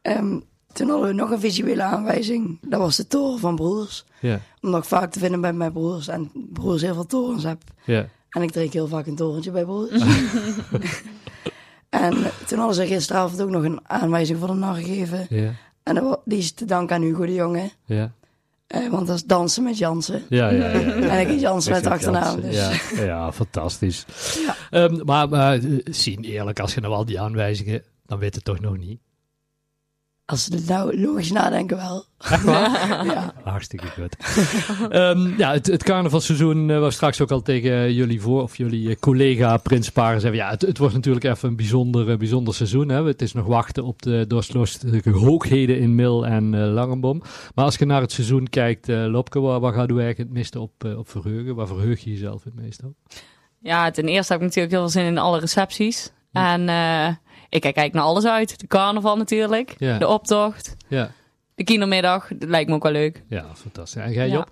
eh. 0.01 0.11
Ehm, 0.15 0.39
toen 0.73 0.89
hadden 0.89 1.07
we 1.07 1.13
nog 1.13 1.29
een 1.31 1.39
visuele 1.39 1.83
aanwijzing. 1.83 2.57
Dat 2.61 2.79
was 2.79 2.95
de 2.95 3.07
toren 3.07 3.39
van 3.39 3.55
broers. 3.55 4.05
Ja, 4.19 4.39
Omdat 4.61 4.81
ik 4.81 4.87
vaak 4.87 5.11
te 5.11 5.19
vinden 5.19 5.57
bij 5.57 5.71
broers. 5.71 6.07
En 6.07 6.31
broers 6.33 6.81
heel 6.81 6.93
veel 6.93 7.05
torens 7.05 7.43
heb. 7.43 7.61
ja. 7.83 8.07
En 8.29 8.41
ik 8.41 8.51
drink 8.51 8.73
heel 8.73 8.87
vaak 8.87 9.05
een 9.07 9.15
torentje 9.15 9.51
bij 9.51 9.63
broers. 9.63 9.91
en 11.89 12.13
toen 12.47 12.57
hadden 12.57 12.75
ze 12.75 12.87
gisteravond 12.87 13.41
ook 13.41 13.49
nog 13.49 13.63
een 13.63 13.79
aanwijzing 13.83 14.39
voor 14.39 14.47
de 14.47 14.53
nar 14.53 14.75
gegeven. 14.75 15.25
Ja, 15.29 15.51
En 15.83 16.17
die 16.25 16.37
is 16.37 16.51
te 16.51 16.65
danken 16.65 16.95
aan 16.95 17.01
Hugo 17.01 17.25
de 17.25 17.33
Jonge. 17.33 17.69
ja. 17.85 18.11
Eh, 18.67 18.89
want 18.89 19.07
dat 19.07 19.15
is 19.15 19.23
dansen 19.23 19.63
met 19.63 19.77
Jansen. 19.77 20.23
Ja, 20.29 20.49
ja, 20.49 20.69
ja. 20.69 20.79
ja. 20.79 20.93
En 20.93 21.19
ik 21.19 21.27
heet 21.27 21.41
Jansen 21.41 21.71
met 21.71 21.85
achternaam. 21.87 22.41
Jansen, 22.41 22.79
Dus. 22.89 22.97
Ja, 22.99 23.03
ja, 23.03 23.31
fantastisch. 23.31 24.05
Ja. 24.45 24.55
Ehm, 24.69 25.05
maar 25.05 25.29
maar 25.29 25.53
eh, 25.53 25.79
zien 25.83 26.23
eerlijk, 26.23 26.59
als 26.59 26.73
je 26.73 26.81
nou 26.81 26.93
al 26.93 27.05
die 27.05 27.19
aanwijzingen, 27.19 27.83
dan 28.05 28.19
weet 28.19 28.35
het 28.35 28.43
toch 28.43 28.59
nog 28.59 28.77
niet. 28.77 28.99
Als 30.33 30.43
ze 30.43 30.63
nou 30.67 30.99
logisch 30.99 31.31
nadenken 31.31 31.77
wel. 31.77 32.05
Echt 32.19 32.43
waar? 32.43 33.05
Ja. 33.13 33.33
Hartstikke 33.43 33.87
goed. 33.87 34.15
Ehm, 34.89 35.37
ja, 35.37 35.51
het, 35.51 35.67
het 35.67 35.83
carnavalseizoen 35.83 36.69
uh, 36.69 36.79
was 36.79 36.95
straks 36.95 37.21
ook 37.21 37.31
al 37.31 37.41
tegen 37.41 37.93
jullie 37.93 38.21
voor, 38.21 38.41
of 38.41 38.57
jullie 38.57 38.89
eh, 38.89 38.95
collega 38.99 39.57
Prins 39.57 39.89
Paren 39.89 40.21
zeggen. 40.21 40.39
Ja, 40.39 40.49
het, 40.49 40.61
het 40.61 40.77
wordt 40.77 40.93
natuurlijk 40.93 41.25
even 41.25 41.49
een 41.49 41.55
bijzonder, 41.55 42.09
eh, 42.09 42.17
bijzonder 42.17 42.53
seizoen. 42.53 42.89
Hè? 42.89 43.03
Het 43.03 43.21
is 43.21 43.33
nog 43.33 43.45
wachten 43.45 43.83
op 43.83 44.01
de 44.01 44.25
doorslostige 44.27 45.09
hoogheden 45.09 45.79
in 45.79 45.95
Mil 45.95 46.25
en 46.25 46.53
eh, 46.53 46.73
Langenbom. 46.73 47.21
Maar 47.55 47.65
als 47.65 47.75
je 47.75 47.85
naar 47.85 48.01
het 48.01 48.11
seizoen 48.11 48.49
kijkt, 48.49 48.89
eh 48.89 49.05
Lopke, 49.05 49.39
waar, 49.39 49.59
waar 49.59 49.73
gaat 49.73 49.89
u 49.89 49.93
eigenlijk 49.99 50.17
het 50.17 50.37
meeste 50.37 50.59
op, 50.59 50.83
op 50.97 51.09
verheugen? 51.09 51.55
Waar 51.55 51.67
verheug 51.67 52.03
je 52.03 52.09
jezelf 52.09 52.43
het 52.43 52.55
meest 52.55 52.83
op? 52.83 52.93
Ja, 53.59 53.91
ten 53.91 54.07
eerste 54.07 54.33
heb 54.33 54.41
ik 54.41 54.47
natuurlijk 54.47 54.73
heel 54.73 54.83
veel 54.89 55.01
zin 55.01 55.05
in 55.05 55.17
alle 55.17 55.39
recepties. 55.39 56.11
En 56.33 56.69
eh, 56.69 57.07
ik 57.53 57.61
kijk 57.61 57.75
eigenlijk 57.75 57.93
naar 57.93 58.03
alles 58.03 58.25
uit. 58.25 58.59
De 58.59 58.67
carnaval 58.67 59.17
natuurlijk. 59.17 59.75
Ja. 59.77 59.97
De 59.97 60.07
optocht. 60.07 60.75
Ja, 60.87 61.11
De 61.55 61.63
kindermiddag. 61.63 62.27
Dat 62.35 62.49
lijkt 62.49 62.69
me 62.69 62.75
ook 62.75 62.83
wel 62.83 62.91
leuk. 62.91 63.23
ja 63.27 63.45
fantastisch. 63.55 64.01
En 64.01 64.11
jij 64.11 64.27
Ja. 64.27 64.33
Job? 64.33 64.49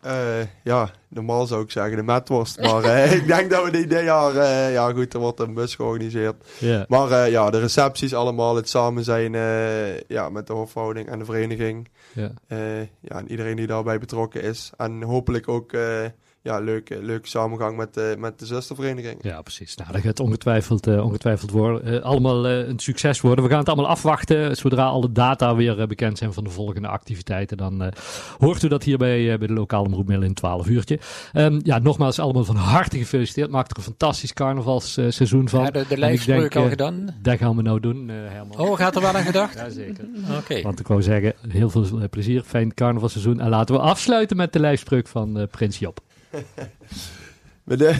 Eh, 0.00 0.40
ja, 0.64 0.90
normaal 1.08 1.46
zou 1.46 1.62
ik 1.62 1.70
zeggen 1.70 1.96
de 1.96 2.02
metworst. 2.02 2.60
Maar 2.60 2.84
eh, 2.84 3.12
ik 3.18 3.26
denk 3.26 3.50
dat 3.50 3.64
we 3.64 3.70
die 3.70 3.86
dit 3.86 4.02
jaar... 4.04 4.36
eh, 4.36 4.72
ja 4.72 4.92
goed, 4.92 5.14
er 5.14 5.20
wordt 5.20 5.40
een 5.40 5.54
bus 5.54 5.74
georganiseerd. 5.74 6.36
Ja. 6.58 6.84
Maar 6.88 7.10
eh, 7.10 7.30
ja, 7.30 7.50
de 7.50 7.58
recepties 7.60 8.14
allemaal, 8.14 8.56
het 8.56 8.68
samen 8.68 9.04
zijn 9.04 9.34
eh, 9.34 10.00
ja, 10.00 10.28
met 10.28 10.46
de 10.46 10.52
hofhouding 10.52 11.08
en 11.08 11.18
de 11.18 11.24
vereniging. 11.24 11.88
Ja. 12.12 12.30
Eh, 12.48 12.80
ja, 12.80 12.88
en 13.18 13.30
iedereen 13.30 13.56
die 13.56 13.66
daarbij 13.66 13.98
betrokken 13.98 14.42
is. 14.42 14.70
En 14.76 15.02
hopelijk 15.02 15.48
ook 15.48 15.72
eh, 15.72 16.04
ja, 16.42 16.58
leuke, 16.58 17.02
leuke 17.02 17.28
samengang 17.28 17.76
met, 17.76 17.94
de 17.94 18.14
met 18.18 18.38
de 18.38 18.46
zustervereniging. 18.46 19.18
Ja, 19.22 19.42
precies. 19.42 19.76
Nou, 19.76 19.92
dat 19.92 20.00
gaat 20.00 20.20
ongetwijfeld, 20.20 20.86
eh, 20.86 21.04
ongetwijfeld 21.04 21.50
worden. 21.50 21.84
Eh, 21.84 22.02
allemaal 22.02 22.46
eh, 22.46 22.68
een 22.68 22.78
succes 22.78 23.20
worden. 23.20 23.44
We 23.44 23.50
gaan 23.50 23.58
het 23.58 23.68
allemaal 23.68 23.88
afwachten. 23.90 24.56
Zodra 24.56 24.84
alle 24.84 25.12
data 25.12 25.54
weer 25.54 25.80
eh, 25.80 25.86
bekend 25.86 26.18
zijn 26.18 26.32
van 26.32 26.44
de 26.44 26.50
volgende 26.50 26.88
activiteiten, 26.88 27.56
dan 27.56 27.82
eh, 27.82 27.92
hoort 28.38 28.62
u 28.62 28.68
dat 28.68 28.82
hier 28.82 28.98
bij, 28.98 29.32
eh, 29.32 29.38
bij 29.38 29.46
de 29.46 29.52
lokale 29.52 29.86
omroepmiddel 29.86 30.26
in 30.26 30.34
12 30.34 30.66
uurtje. 30.66 30.98
Ehm, 31.32 31.60
ja, 31.62 31.78
nogmaals 31.78 32.18
allemaal 32.18 32.44
van 32.44 32.56
harte 32.56 32.98
gefeliciteerd. 32.98 33.50
Maak 33.50 33.70
er 33.70 33.76
een 33.76 33.82
fantastisch 33.82 34.32
carnavalsseizoen 34.32 35.48
van. 35.48 35.62
Ja, 35.64 35.70
de, 35.70 35.84
de 35.88 35.98
lijfspreuk 35.98 36.56
al 36.56 36.64
eh, 36.64 36.68
gedaan. 36.68 37.14
Dat 37.22 37.38
gaan 37.38 37.56
we 37.56 37.62
nou 37.62 37.80
doen, 37.80 38.10
eh 38.10 38.16
Herman. 38.16 38.58
Oh, 38.58 38.76
gaat 38.76 38.96
er 38.96 39.02
wel 39.02 39.14
aan 39.14 39.24
gedacht? 39.24 39.54
Jazeker. 39.58 40.04
Oké. 40.38 40.62
Want 40.62 40.80
ik 40.80 40.86
wou 40.86 41.02
zeggen, 41.02 41.34
heel 41.48 41.70
veel 41.70 41.84
eh, 41.84 42.08
plezier, 42.10 42.42
fijn 42.42 42.74
carnavalseizoen. 42.74 43.40
En 43.40 43.48
laten 43.48 43.74
we 43.74 43.80
afsluiten 43.80 44.36
met 44.36 44.52
de 44.52 44.60
lijfspreuk 44.60 45.08
van 45.08 45.38
eh, 45.38 45.46
Prins 45.50 45.78
Job. 45.78 46.00
De, 47.64 47.94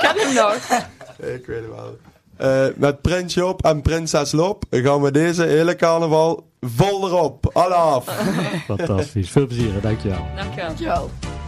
Ken 0.00 0.14
hem 0.16 0.34
nog? 0.34 0.54
ik 1.18 1.46
weet 1.46 1.60
het 1.60 1.70
wel. 1.74 1.98
Eh, 2.36 2.66
met 2.76 3.02
Prins 3.02 3.34
Job 3.34 3.64
en 3.64 3.82
Prinses 3.82 4.32
Lop 4.32 4.64
gaan 4.70 5.02
we 5.02 5.10
deze 5.10 5.42
hele 5.42 5.76
carnaval 5.76 6.48
vol 6.60 7.08
erop. 7.08 7.50
Alle 7.52 7.74
af. 7.74 8.04
Fantastisch. 8.66 9.30
Veel 9.30 9.46
plezier, 9.46 9.80
dankjewel. 9.80 10.26
Dankjewel. 10.36 10.66
Dankjewel. 10.66 11.10